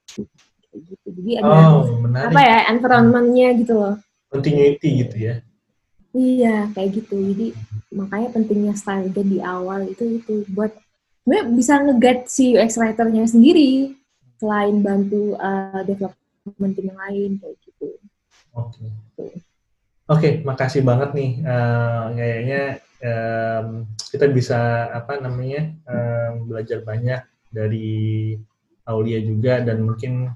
gitu 0.71 1.07
jadi 1.19 1.43
ada 1.43 1.51
oh, 1.75 1.83
apa 2.15 2.39
ya 2.39 2.57
environmentnya 2.71 3.59
gitu 3.59 3.73
loh 3.75 3.95
continuity 4.31 5.03
gitu 5.03 5.17
ya 5.19 5.35
Iya, 6.09 6.73
kayak 6.73 6.89
gitu. 6.97 7.21
Jadi 7.21 7.53
makanya 7.93 8.33
pentingnya 8.33 8.73
style 8.73 9.13
di 9.13 9.37
awal 9.45 9.85
itu 9.93 10.17
itu 10.17 10.41
buat 10.49 10.73
gue 11.21 11.39
bisa 11.53 11.85
nge 11.85 12.25
si 12.25 12.57
UX 12.57 12.81
writer-nya 12.81 13.29
sendiri 13.29 13.93
selain 14.41 14.81
bantu 14.81 15.37
uh, 15.37 15.85
development 15.85 16.73
tim 16.73 16.89
yang 16.89 16.97
lain 16.97 17.31
kayak 17.37 17.55
gitu. 17.61 17.87
Oke. 18.57 18.81
Okay. 18.81 18.89
Gitu. 19.29 19.48
Oke, 20.09 20.17
okay, 20.25 20.33
makasih 20.41 20.81
banget 20.81 21.13
nih. 21.13 21.31
Uh, 21.45 22.17
kayaknya 22.17 22.61
um, 23.05 23.85
kita 24.09 24.25
bisa 24.33 24.89
apa 24.89 25.21
namanya 25.21 25.69
um, 25.85 26.49
belajar 26.49 26.81
banyak 26.81 27.21
dari 27.53 28.33
Aulia 28.89 29.21
juga 29.21 29.61
dan 29.61 29.85
mungkin 29.85 30.33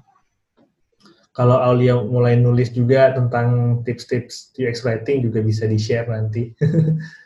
kalau 1.34 1.58
Aulia 1.58 1.98
mulai 1.98 2.38
nulis 2.38 2.70
juga 2.70 3.18
tentang 3.18 3.82
tips-tips 3.82 4.54
UX 4.54 4.86
writing 4.86 5.26
juga 5.26 5.42
bisa 5.42 5.66
di-share 5.66 6.06
nanti. 6.06 6.54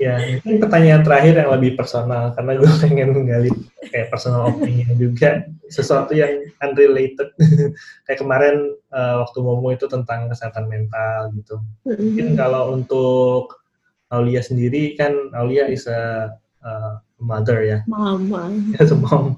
ya, 0.00 0.40
ini 0.40 0.56
pertanyaan 0.56 1.04
terakhir 1.04 1.44
yang 1.44 1.52
lebih 1.52 1.76
personal 1.76 2.32
karena 2.32 2.52
gue 2.56 2.70
pengen 2.80 3.12
menggali 3.12 3.52
kayak 3.92 4.08
personal 4.08 4.48
opinion 4.48 4.96
juga 4.96 5.44
sesuatu 5.68 6.16
yang 6.16 6.48
unrelated. 6.64 7.28
kayak 8.08 8.18
kemarin 8.20 8.72
uh, 8.92 9.20
waktu 9.24 9.38
ngomong 9.44 9.76
itu 9.76 9.84
tentang 9.88 10.32
kesehatan 10.32 10.64
mental 10.68 11.32
gitu. 11.36 11.60
Mungkin 11.84 12.36
kalau 12.40 12.72
untuk 12.72 13.60
Aulia 14.12 14.40
sendiri 14.40 14.96
kan 14.96 15.12
Aulia 15.36 15.68
is 15.68 15.84
a, 15.88 16.32
uh, 16.64 17.00
mother 17.20 17.60
ya. 17.64 17.78
Mama. 17.84 18.48
As 18.80 18.92
a 18.92 18.98
mom 18.98 19.36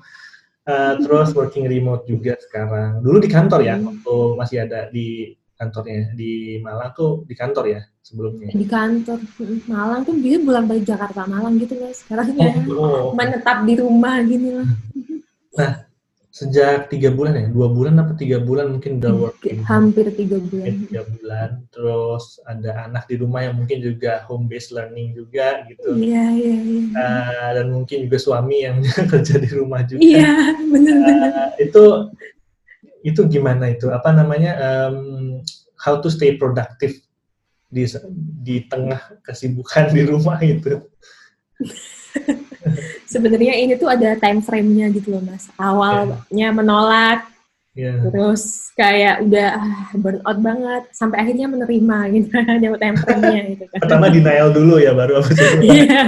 Uh, 0.64 0.96
terus 0.96 1.37
working 1.37 1.68
remote 1.68 2.08
juga 2.08 2.40
sekarang. 2.40 3.04
Dulu 3.04 3.20
di 3.20 3.28
kantor 3.28 3.60
ya, 3.60 3.76
hmm. 3.76 3.84
waktu 3.84 4.16
masih 4.40 4.56
ada 4.64 4.88
di 4.88 5.37
kantornya. 5.64 6.12
Di 6.12 6.61
Malang 6.61 6.92
tuh 6.92 7.24
di 7.24 7.35
kantor 7.35 7.64
ya 7.72 7.81
sebelumnya. 8.05 8.53
Di 8.53 8.66
kantor. 8.68 9.18
Malang 9.64 10.00
tuh 10.05 10.14
dia 10.20 10.37
bulan 10.37 10.68
balik 10.68 10.85
Jakarta 10.85 11.24
Malang 11.24 11.57
gitu 11.57 11.81
guys. 11.81 12.05
Sekarang 12.05 12.37
ya 12.37 12.53
oh. 12.77 13.16
menetap 13.16 13.64
di 13.64 13.74
rumah 13.81 14.20
gini 14.20 14.61
lah. 14.61 14.68
Nah, 15.55 15.87
sejak 16.35 16.90
tiga 16.90 17.14
bulan 17.14 17.38
ya? 17.38 17.46
Dua 17.46 17.70
bulan 17.70 17.94
apa 18.03 18.18
tiga 18.18 18.42
bulan 18.42 18.74
mungkin 18.74 18.98
udah 18.98 19.14
working? 19.14 19.62
hampir 19.62 20.11
tiga 20.18 20.42
bulan. 20.42 20.83
Tiga 20.90 21.03
bulan. 21.07 21.50
Terus 21.70 22.42
ada 22.42 22.90
anak 22.90 23.07
di 23.07 23.22
rumah 23.22 23.46
yang 23.46 23.55
mungkin 23.55 23.79
juga 23.79 24.27
home 24.27 24.50
based 24.50 24.74
learning 24.74 25.14
juga 25.14 25.62
gitu. 25.70 25.94
Iya 25.94 26.24
iya 26.35 26.55
iya. 26.59 26.83
Uh, 26.90 27.48
dan 27.55 27.66
mungkin 27.70 28.11
juga 28.11 28.18
suami 28.18 28.66
yang 28.66 28.83
kerja 29.14 29.38
di 29.38 29.50
rumah 29.55 29.87
juga. 29.87 30.03
Iya 30.03 30.59
benar 30.59 30.96
benar 31.07 31.31
uh, 31.38 31.50
itu 31.62 31.85
itu 33.04 33.20
gimana 33.28 33.68
itu 33.70 33.92
apa 33.92 34.10
namanya 34.16 34.56
um, 34.56 35.38
how 35.76 36.00
to 36.00 36.08
stay 36.08 36.40
productive 36.40 36.96
di 37.68 37.84
di 38.40 38.64
tengah 38.64 39.20
kesibukan 39.20 39.92
di 39.92 40.02
rumah 40.08 40.40
itu 40.40 40.80
sebenarnya 43.14 43.54
ini 43.54 43.78
tuh 43.78 43.86
ada 43.86 44.16
time 44.18 44.40
frame-nya 44.42 44.90
gitu 44.90 45.14
loh 45.14 45.22
mas. 45.22 45.46
Awalnya 45.60 46.48
yeah. 46.50 46.50
menolak, 46.50 47.20
yeah. 47.76 48.02
terus 48.10 48.72
kayak 48.74 49.22
udah 49.22 49.48
ah, 49.54 49.88
burn 49.94 50.18
out 50.26 50.38
banget, 50.42 50.82
sampai 50.90 51.22
akhirnya 51.22 51.46
menerima 51.46 51.98
gitu 52.18 52.28
ada 52.58 52.68
time 52.80 52.98
frame-nya 52.98 53.42
gitu 53.54 53.64
kan. 53.70 53.80
Pertama 53.86 54.06
denial 54.10 54.48
dulu 54.50 54.82
ya 54.82 54.92
baru 54.96 55.22
apa 55.22 55.30
sih? 55.30 55.46
Iya. 55.64 56.02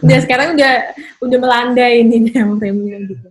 udah 0.00 0.18
sekarang 0.24 0.56
udah 0.56 0.72
udah 1.20 1.38
melandai 1.40 2.00
ini 2.00 2.32
time 2.32 2.56
frame-nya 2.60 2.96
gitu. 3.08 3.28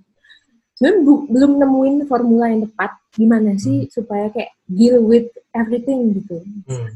Sebenarnya 0.75 1.01
belum 1.31 1.51
nemuin 1.55 1.95
formula 2.03 2.51
yang 2.51 2.67
tepat 2.67 2.91
gimana 3.15 3.55
sih 3.55 3.87
hmm. 3.87 3.91
supaya 3.95 4.27
kayak 4.27 4.51
deal 4.67 4.99
with 4.99 5.31
everything 5.55 6.19
gitu. 6.19 6.43
Hmm. 6.67 6.91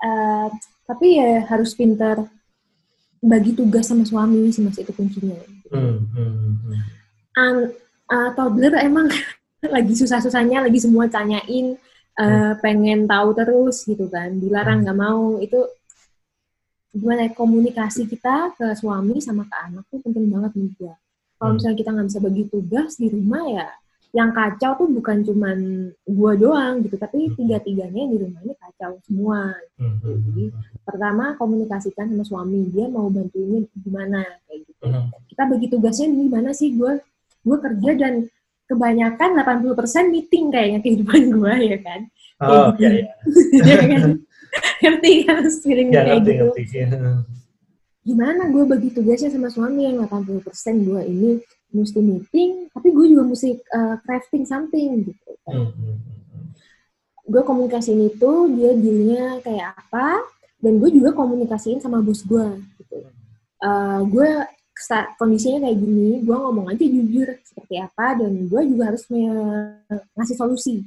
Uh, 0.00 0.48
tapi 0.84 1.16
ya 1.16 1.44
harus 1.48 1.72
pintar 1.76 2.28
bagi 3.24 3.56
tugas 3.56 3.88
sama 3.88 4.04
suami 4.04 4.52
sih 4.52 4.60
mas 4.60 4.76
itu 4.76 4.92
kuncinya. 4.92 5.36
Hmm, 5.72 6.08
hmm, 6.12 6.32
hmm. 6.60 6.80
An, 7.40 7.56
uh, 8.12 8.30
toddler 8.36 8.76
emang 8.84 9.08
lagi 9.74 9.96
susah-susahnya, 9.96 10.68
lagi 10.68 10.76
semua 10.76 11.08
tanyain, 11.08 11.80
uh, 12.20 12.24
hmm. 12.24 12.52
pengen 12.60 13.00
tahu 13.08 13.32
terus 13.32 13.88
gitu 13.88 14.12
kan, 14.12 14.28
dilarang 14.36 14.84
hmm. 14.84 14.88
nggak 14.88 14.98
hmm. 15.00 15.08
mau 15.08 15.40
itu 15.40 15.60
gimana 16.94 17.26
ya, 17.26 17.32
komunikasi 17.32 18.06
kita 18.06 18.54
ke 18.54 18.76
suami 18.76 19.18
sama 19.18 19.48
ke 19.48 19.56
anak 19.56 19.84
tuh 19.88 20.04
penting 20.04 20.28
banget 20.28 20.52
juga. 20.54 20.92
Kalau 21.38 21.50
hmm. 21.50 21.56
misalnya 21.58 21.78
kita 21.78 21.90
nggak 21.92 22.08
bisa 22.08 22.20
bagi 22.22 22.42
tugas 22.48 22.90
di 22.96 23.08
rumah 23.10 23.44
ya 23.50 23.68
yang 24.14 24.30
kacau 24.30 24.78
tuh 24.78 24.88
bukan 24.94 25.26
cuman 25.26 25.58
gua 26.06 26.38
doang 26.38 26.86
gitu, 26.86 26.94
tapi 26.94 27.26
hmm. 27.26 27.34
tiga-tiganya 27.34 28.02
di 28.14 28.16
rumah 28.22 28.40
ini 28.46 28.54
kacau 28.54 29.02
semua. 29.02 29.50
Gitu. 29.74 30.06
Hmm. 30.06 30.18
Jadi 30.30 30.44
pertama 30.86 31.34
komunikasikan 31.34 32.14
sama 32.14 32.22
suami 32.22 32.70
dia 32.70 32.86
mau 32.86 33.10
bantuinnya 33.10 33.66
gimana 33.74 34.22
kayak 34.46 34.70
gitu. 34.70 34.86
Kita 35.34 35.42
bagi 35.50 35.66
tugasnya 35.66 36.06
gimana 36.14 36.54
sih 36.54 36.78
gua 36.78 36.94
gua 37.42 37.58
kerja 37.58 37.90
dan 37.98 38.14
kebanyakan 38.70 39.30
80% 39.34 40.14
meeting 40.14 40.48
kayaknya 40.54 40.78
kehidupan 40.78 41.22
gua 41.34 41.58
ya 41.58 41.78
kan. 41.82 42.00
Oh 42.38 42.70
gitu. 42.78 42.86
iya 42.86 42.90
iya. 42.94 43.12
ya, 43.66 43.76
kan? 43.82 44.10
ngerti 44.78 45.10
kan 45.26 45.42
feeling 45.58 45.90
ya, 45.90 46.06
kayak 46.06 46.22
ngerti, 46.22 46.30
gitu. 46.30 46.46
Ngerti, 46.54 46.62
ya. 46.78 46.86
Gimana 48.04 48.52
gue 48.52 48.64
bagi 48.68 48.92
tugasnya 48.92 49.32
sama 49.32 49.48
suami 49.48 49.88
yang 49.88 50.04
80% 50.04 50.44
gue 50.84 51.02
ini 51.08 51.30
mesti 51.74 51.98
meeting, 52.04 52.70
tapi 52.70 52.92
gue 52.92 53.06
juga 53.16 53.24
mesti 53.26 53.56
uh, 53.74 53.96
crafting 54.04 54.44
something 54.44 55.08
gitu. 55.10 55.30
Kan. 55.42 55.54
Hmm, 55.56 55.70
hmm, 55.72 55.96
hmm. 55.98 56.46
Gue 57.24 57.42
komunikasiin 57.42 58.12
itu, 58.12 58.32
dia 58.54 58.70
dealnya 58.76 59.40
kayak 59.40 59.72
apa, 59.74 60.22
dan 60.60 60.78
gue 60.78 60.90
juga 60.92 61.16
komunikasiin 61.16 61.80
sama 61.80 62.04
bos 62.04 62.22
gue. 62.22 62.46
Gitu. 62.78 63.08
Uh, 63.64 64.04
gue 64.06 64.28
kondisinya 65.16 65.66
kayak 65.66 65.78
gini, 65.80 66.20
gue 66.22 66.36
ngomong 66.36 66.70
aja 66.70 66.84
jujur 66.84 67.28
seperti 67.42 67.80
apa, 67.80 68.20
dan 68.20 68.32
gue 68.46 68.62
juga 68.68 68.92
harus 68.92 69.02
ngasih 70.14 70.36
solusi 70.36 70.84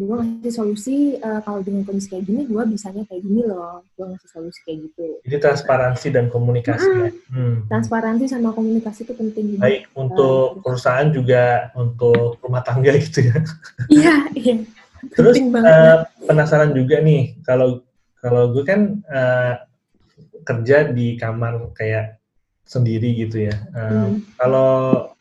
gue 0.00 0.16
ngasih 0.16 0.52
solusi 0.54 0.96
uh, 1.20 1.44
kalau 1.44 1.60
dengan 1.60 1.84
kondisi 1.84 2.08
kayak 2.08 2.24
gini 2.24 2.48
gue 2.48 2.62
bisanya 2.72 3.04
kayak 3.04 3.20
gini 3.20 3.44
loh 3.44 3.84
gue 3.92 4.06
ngasih 4.08 4.30
solusi 4.32 4.58
kayak 4.64 4.78
gitu 4.88 5.06
jadi 5.28 5.36
transparansi 5.44 6.06
dan 6.08 6.32
komunikasi 6.32 6.88
hmm. 6.88 7.00
ya 7.00 7.08
hmm. 7.36 7.56
transparansi 7.68 8.24
sama 8.32 8.56
komunikasi 8.56 9.04
itu 9.04 9.12
penting 9.12 9.44
juga. 9.56 9.62
baik 9.68 9.82
untuk 9.92 10.46
uh, 10.56 10.60
perusahaan 10.64 11.08
juga 11.12 11.68
untuk 11.76 12.40
rumah 12.40 12.64
tangga 12.64 12.96
gitu 12.96 13.28
ya 13.28 13.36
iya 14.00 14.16
iya 14.32 14.56
terus 15.16 15.36
uh, 15.36 16.08
penasaran 16.24 16.72
juga 16.72 17.04
nih 17.04 17.36
kalau 17.44 17.84
kalau 18.24 18.52
gue 18.56 18.64
kan 18.64 19.04
uh, 19.04 19.60
kerja 20.48 20.88
di 20.96 21.20
kamar 21.20 21.76
kayak 21.76 22.16
sendiri 22.64 23.12
gitu 23.20 23.52
ya 23.52 23.56
uh, 23.76 24.08
hmm. 24.08 24.16
kalau 24.40 25.12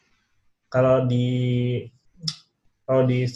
kalau 0.72 1.04
di 1.04 1.28
Oh 2.90 3.06
di 3.06 3.30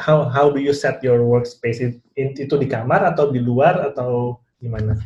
how 0.00 0.24
how 0.32 0.48
do 0.48 0.56
you 0.56 0.72
set 0.72 1.04
your 1.04 1.20
workspace 1.20 1.84
itu 2.16 2.54
di 2.56 2.64
kamar 2.64 3.04
atau 3.12 3.28
di 3.28 3.44
luar 3.44 3.92
atau 3.92 4.40
gimana? 4.56 4.96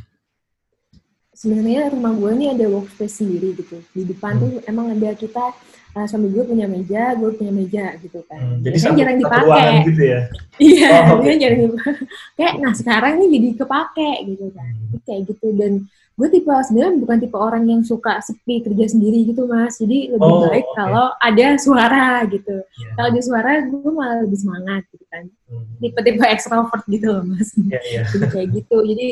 Sebenarnya 1.35 1.91
rumah 1.91 2.15
gue 2.15 2.31
ini 2.39 2.47
ada 2.55 2.71
workspace 2.71 3.19
sendiri 3.19 3.59
gitu. 3.59 3.83
Di 3.91 4.07
depan 4.07 4.39
hmm. 4.39 4.43
tuh 4.47 4.51
emang 4.71 4.95
ada 4.95 5.11
kita 5.19 5.51
uh, 5.99 6.07
suami 6.07 6.31
gue 6.31 6.45
punya 6.47 6.71
meja, 6.71 7.19
gue 7.19 7.35
punya 7.35 7.51
meja 7.51 7.99
gitu 7.99 8.23
kan. 8.31 8.39
Hmm, 8.39 8.59
jadi 8.63 8.77
satu, 8.79 8.95
jarang 8.95 9.19
dipakai. 9.19 9.73
gitu 9.91 10.03
ya? 10.07 10.21
Iya, 10.61 10.91
oh, 11.11 11.19
okay. 11.19 11.35
jarang 11.41 11.61
dipakai. 11.67 12.05
Kayak 12.39 12.55
nah 12.63 12.73
sekarang 12.77 13.13
ini 13.19 13.27
jadi 13.27 13.49
kepake 13.59 14.11
gitu 14.31 14.47
kan. 14.55 14.71
Hmm. 14.71 15.01
Kayak 15.03 15.21
gitu 15.35 15.47
dan 15.59 15.73
gue 16.13 16.29
tipe 16.29 16.53
sebenarnya 16.53 16.95
bukan 16.99 17.17
tipe 17.19 17.33
orang 17.35 17.65
yang 17.65 17.81
suka 17.81 18.21
sepi 18.21 18.61
kerja 18.61 18.87
sendiri 18.89 19.25
gitu 19.25 19.45
mas 19.45 19.77
jadi 19.77 20.13
lebih 20.13 20.21
Oh, 20.27 20.45
baik 20.45 20.65
oke. 20.65 20.77
kalau 20.77 21.07
ada 21.17 21.47
suara 21.57 22.07
gitu 22.27 22.57
Ya. 22.77 22.91
kalau 22.93 23.09
ada 23.09 23.21
suara 23.21 23.51
gue 23.65 23.91
malah 23.91 24.19
lebih 24.21 24.39
semangat 24.39 24.83
gitu 24.91 25.05
kan 25.09 25.25
Hmm. 25.49 25.65
tipe-tipe 25.79 26.21
extrovert 26.23 26.85
gitu 26.87 27.07
loh 27.11 27.25
mas 27.25 27.51
Ya, 27.57 27.81
ya. 27.83 28.03
jadi 28.07 28.27
kayak 28.29 28.49
gitu 28.53 28.77
jadi 28.85 29.07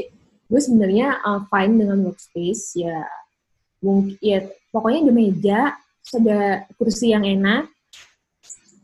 gue 0.49 0.61
sebenarnya 0.61 1.09
uh, 1.23 1.41
fine 1.47 1.75
dengan 1.77 1.99
workspace 2.05 2.77
ya 2.77 3.05
mungkin 3.79 4.19
ya 4.19 4.39
pokoknya 4.69 4.99
ada 5.03 5.13
meja 5.13 5.61
ada 6.09 6.39
kursi 6.75 7.13
yang 7.13 7.23
enak 7.23 7.69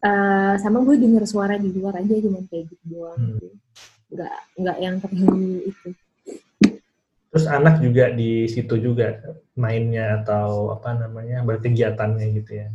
eh, 0.01 0.55
sama 0.59 0.81
gue 0.81 0.97
denger 0.97 1.25
suara 1.25 1.57
di 1.57 1.73
luar 1.73 1.97
aja 1.97 2.15
cuma 2.21 2.41
kayak 2.47 2.69
gitu 2.69 2.85
doang 2.89 3.17
Hmm. 3.17 3.53
nggak 4.13 4.35
nggak 4.55 4.77
yang 4.79 4.97
terlalu 5.01 5.67
itu 5.67 5.89
Terus 7.35 7.47
anak 7.51 7.83
juga 7.83 8.05
di 8.15 8.47
situ 8.47 8.75
juga 8.79 9.19
mainnya 9.59 10.23
atau 10.23 10.71
apa 10.77 10.95
namanya 10.95 11.43
berkegiatannya 11.43 12.27
gitu 12.39 12.53
ya. 12.63 12.69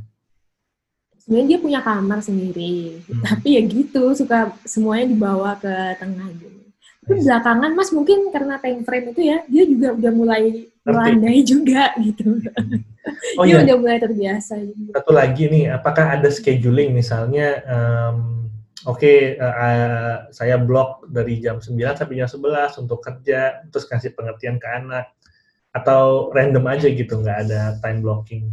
sebenarnya 1.19 1.47
dia 1.51 1.59
punya 1.61 1.79
kamar 1.83 2.19
sendiri 2.23 3.03
Hmm. 3.05 3.23
tapi 3.27 3.47
ya 3.59 3.61
gitu 3.67 4.03
suka 4.15 4.55
semuanya 4.65 5.05
dibawa 5.13 5.51
ke 5.59 5.73
tengah 6.01 6.27
gitu. 6.35 6.59
Tapi 7.05 7.19
belakangan 7.25 7.71
mas 7.73 7.89
mungkin 7.95 8.19
karena 8.33 8.55
time 8.61 8.81
frame 8.85 9.05
itu 9.15 9.21
ya 9.25 9.37
dia 9.49 9.63
juga 9.65 9.87
udah 9.97 10.11
mulai 10.13 10.43
melandai 10.85 11.39
juga 11.45 11.93
gitu. 12.01 12.39
Oh 13.39 13.47
dia 13.47 13.57
iya, 13.57 13.65
udah 13.65 13.77
mulai 13.79 13.97
terbiasa 13.97 14.59
gitu. 14.61 14.91
satu 14.93 15.11
lagi 15.15 15.49
nih, 15.49 15.71
apakah 15.73 16.19
ada 16.19 16.29
scheduling? 16.29 16.93
Misalnya, 16.93 17.63
em, 17.65 18.15
oke 18.89 19.13
eh, 19.37 19.37
eh, 19.37 20.15
saya 20.33 20.57
blok 20.57 21.05
dari 21.05 21.37
jam 21.37 21.61
9 21.61 21.77
sampai 21.93 22.15
jam 22.17 22.29
11 22.29 22.81
untuk 22.81 22.99
kerja, 22.99 23.63
terus 23.69 23.85
kasih 23.85 24.17
pengertian 24.17 24.57
ke 24.57 24.65
anak, 24.65 25.13
atau 25.69 26.33
random 26.33 26.65
aja 26.65 26.89
gitu, 26.89 27.21
nggak 27.21 27.39
ada 27.45 27.61
time 27.79 28.01
blocking? 28.01 28.49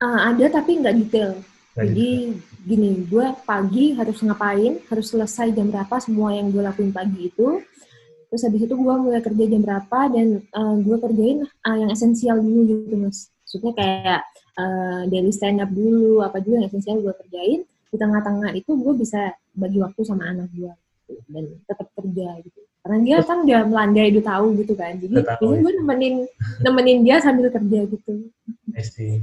Ah, 0.00 0.32
ada 0.32 0.48
tapi 0.48 0.80
nggak 0.80 0.96
detail 0.96 1.32
Nggak 1.78 1.94
Jadi 1.94 2.10
gitu. 2.10 2.42
gini, 2.66 2.90
gue 3.06 3.26
pagi 3.46 3.84
harus 3.94 4.18
ngapain, 4.26 4.82
harus 4.90 5.06
selesai 5.14 5.54
jam 5.54 5.70
berapa 5.70 5.94
semua 6.02 6.34
yang 6.34 6.50
gue 6.50 6.58
lakuin 6.58 6.90
pagi 6.90 7.30
itu. 7.30 7.62
Terus 8.28 8.42
habis 8.42 8.66
itu 8.66 8.74
gue 8.74 8.94
mulai 8.98 9.22
kerja 9.22 9.44
jam 9.46 9.62
berapa 9.62 10.00
dan 10.10 10.42
gue 10.82 10.96
kerjain 10.98 11.46
uh, 11.46 11.76
yang 11.78 11.90
esensial 11.94 12.42
dulu 12.42 12.60
gitu 12.66 12.98
mas. 12.98 13.30
Maksudnya 13.46 13.72
kayak 13.78 14.20
uh, 14.58 15.02
daily 15.06 15.30
stand 15.30 15.62
up 15.62 15.70
dulu, 15.70 16.26
apa 16.26 16.42
juga 16.42 16.60
yang 16.60 16.66
esensial 16.66 16.98
gue 16.98 17.14
kerjain. 17.14 17.62
Di 17.88 17.96
tengah-tengah 17.96 18.50
itu 18.52 18.70
gue 18.76 18.94
bisa 18.96 19.32
bagi 19.56 19.78
waktu 19.80 20.00
sama 20.04 20.28
anak 20.28 20.52
gue 20.52 20.72
gitu, 21.08 21.12
dan 21.32 21.44
tetap 21.64 21.88
kerja 21.96 22.28
gitu. 22.44 22.60
Karena 22.84 22.98
dia 23.04 23.16
kan 23.20 23.44
udah 23.44 23.60
melandai, 23.68 24.08
udah 24.16 24.24
tahu 24.24 24.46
gitu 24.60 24.72
kan. 24.76 24.96
Jadi 24.96 25.14
biasanya 25.20 25.56
ya. 25.56 25.60
gue 25.60 25.72
nemenin 25.82 26.14
nemenin 26.62 26.98
dia 27.04 27.16
sambil 27.20 27.48
kerja 27.52 27.80
gitu. 27.84 28.12
I 28.72 28.82
see. 28.84 29.20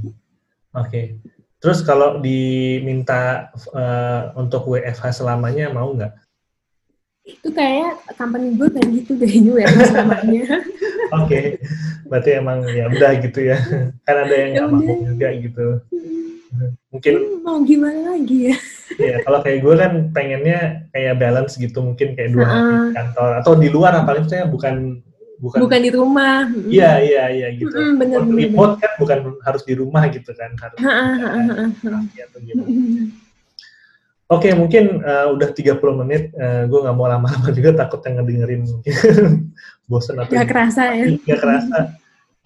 Oke. 0.76 1.18
Terus 1.56 1.80
kalau 1.82 2.20
diminta 2.20 3.50
eh, 3.54 4.22
untuk 4.36 4.68
WFH 4.70 5.18
selamanya 5.18 5.72
mau 5.72 5.90
nggak? 5.94 6.12
Itu 7.26 7.50
kayak 7.50 8.06
company 8.14 8.54
gue 8.54 8.68
kayak 8.70 8.88
gitu 9.02 9.18
deh 9.18 9.32
ya 9.62 9.66
selamanya. 9.82 10.62
Oke, 11.22 11.58
berarti 12.06 12.30
emang 12.38 12.66
ya 12.70 12.86
udah 12.86 13.10
gitu 13.18 13.40
ya. 13.50 13.58
Kan 14.06 14.16
ada 14.26 14.34
yang 14.36 14.50
Ya 14.52 14.58
nggak 14.62 14.70
mau 14.70 14.82
udah. 14.82 14.98
juga 15.10 15.28
gitu. 15.34 15.66
Mungkin 16.90 17.14
Hmm, 17.16 17.40
mau 17.44 17.58
gimana 17.62 18.16
lagi 18.16 18.50
ya? 18.52 18.56
ya 19.10 19.16
kalau 19.26 19.38
kayak 19.44 19.58
gue 19.60 19.74
kan 19.76 19.92
pengennya 20.14 20.60
kayak 20.94 21.14
balance 21.20 21.54
gitu, 21.58 21.78
mungkin 21.82 22.14
kayak 22.16 22.30
dua 22.32 22.46
hari 22.46 22.62
di 22.70 22.78
kantor 22.96 23.30
atau 23.42 23.52
di 23.58 23.68
luar 23.68 23.92
apalagi 24.02 24.26
saya 24.30 24.44
bukan 24.48 25.02
bukan. 25.36 25.58
Bukan 25.60 25.80
di 25.84 25.90
rumah. 25.92 26.48
Mm. 26.48 26.70
Iya 26.72 26.92
iya 27.04 27.24
iya 27.28 27.48
gitu. 27.60 27.76
Mm-mm, 27.76 28.00
bener, 28.00 28.20
bener, 28.24 28.38
remote 28.48 28.74
kan 28.80 28.92
bukan 28.96 29.18
harus 29.44 29.62
di 29.68 29.74
rumah 29.76 30.02
gitu 30.08 30.30
kan 30.32 30.50
harus. 30.56 30.78
Heeh, 30.80 31.12
heeh. 31.20 31.68
Ya, 32.16 32.24
atau 32.30 32.38
gimana. 32.40 32.68
Oke, 34.26 34.50
mungkin 34.58 35.06
eh, 35.06 35.26
udah 35.30 35.48
30 35.54 35.94
menit. 36.02 36.34
gue 36.66 36.78
nggak 36.82 36.96
mau 36.96 37.06
lama-lama 37.06 37.46
juga, 37.56 37.76
takut 37.76 38.00
yang 38.08 38.22
ngedengerin 38.24 38.62
bosen 39.90 40.18
atau 40.18 40.34
Gak 40.34 40.48
kerasa 40.50 40.82
ya. 40.90 41.04
nggak 41.14 41.38
kerasa. 41.38 41.78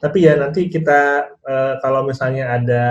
Tapi 0.00 0.24
ya 0.24 0.32
nanti 0.40 0.72
kita 0.72 1.28
eh, 1.44 1.74
kalau 1.84 2.08
misalnya 2.08 2.56
ada 2.56 2.84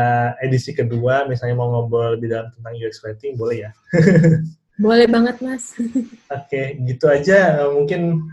edisi 0.45 0.77
kedua, 0.77 1.25
misalnya 1.25 1.57
mau 1.57 1.73
ngobrol 1.73 2.13
lebih 2.13 2.29
dalam 2.29 2.53
tentang 2.53 2.73
UX 2.77 3.01
writing, 3.01 3.33
boleh 3.33 3.65
ya. 3.65 3.71
Boleh 4.79 5.11
banget 5.11 5.43
mas. 5.43 5.75
Oke, 6.31 6.79
gitu 6.87 7.11
aja. 7.11 7.59
Eh, 7.59 7.71
mungkin 7.75 8.31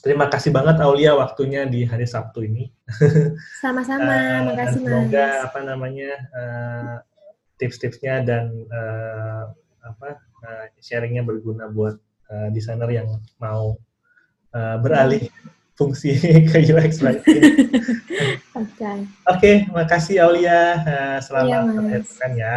terima 0.00 0.24
kasih 0.32 0.48
banget 0.48 0.80
Aulia 0.80 1.12
waktunya 1.12 1.68
di 1.68 1.84
hari 1.84 2.08
Sabtu 2.08 2.48
ini. 2.48 2.72
Sama-sama. 3.62 4.08
Eh, 4.08 4.40
Makasih 4.48 4.56
dan 4.56 4.72
semoga 4.72 5.26
mas. 5.28 5.44
apa 5.44 5.60
namanya 5.68 6.10
eh, 6.32 6.94
tips-tipsnya 7.60 8.24
dan 8.24 8.56
eh, 8.56 9.42
apa 9.84 10.16
eh, 10.48 10.66
sharingnya 10.80 11.28
berguna 11.28 11.68
buat 11.68 12.00
eh, 12.32 12.48
desainer 12.56 12.88
yang 12.88 13.20
mau 13.36 13.76
eh, 14.56 14.76
beralih 14.80 15.28
fungsi 15.76 16.16
ke 16.50 16.58
UX 16.72 17.04
writing. 17.04 17.42
Oke. 18.60 18.92
Oke, 19.28 19.52
makasih 19.70 20.24
Aulia. 20.24 20.60
Eh, 20.82 21.18
selamat 21.20 21.68
Iya, 21.68 21.80
akhir 21.84 22.00
pekan 22.08 22.32
ya. 22.34 22.56